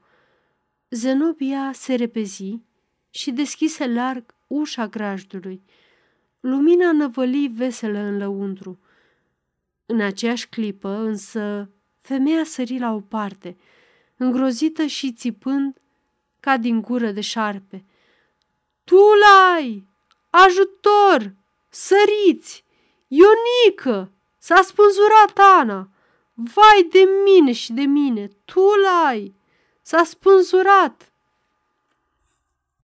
[0.91, 2.61] Zenobia se repezi
[3.11, 5.63] și deschise larg ușa grajdului.
[6.41, 8.79] Lumina năvăli veselă în lăuntru.
[9.87, 11.71] În aceeași clipă, însă,
[12.01, 13.57] femeia sări la o parte,
[14.17, 15.81] îngrozită și țipând
[16.41, 17.85] ca din gură de șarpe.
[18.85, 19.91] Tu l-ai!
[20.35, 21.35] Ajutor!
[21.69, 22.65] Săriți!
[23.09, 24.13] Ionică!
[24.39, 25.89] S-a spânzurat Ana!
[26.35, 28.29] Vai de mine și de mine!
[28.45, 29.37] Tu l-ai!
[29.83, 31.12] S-a spânzurat!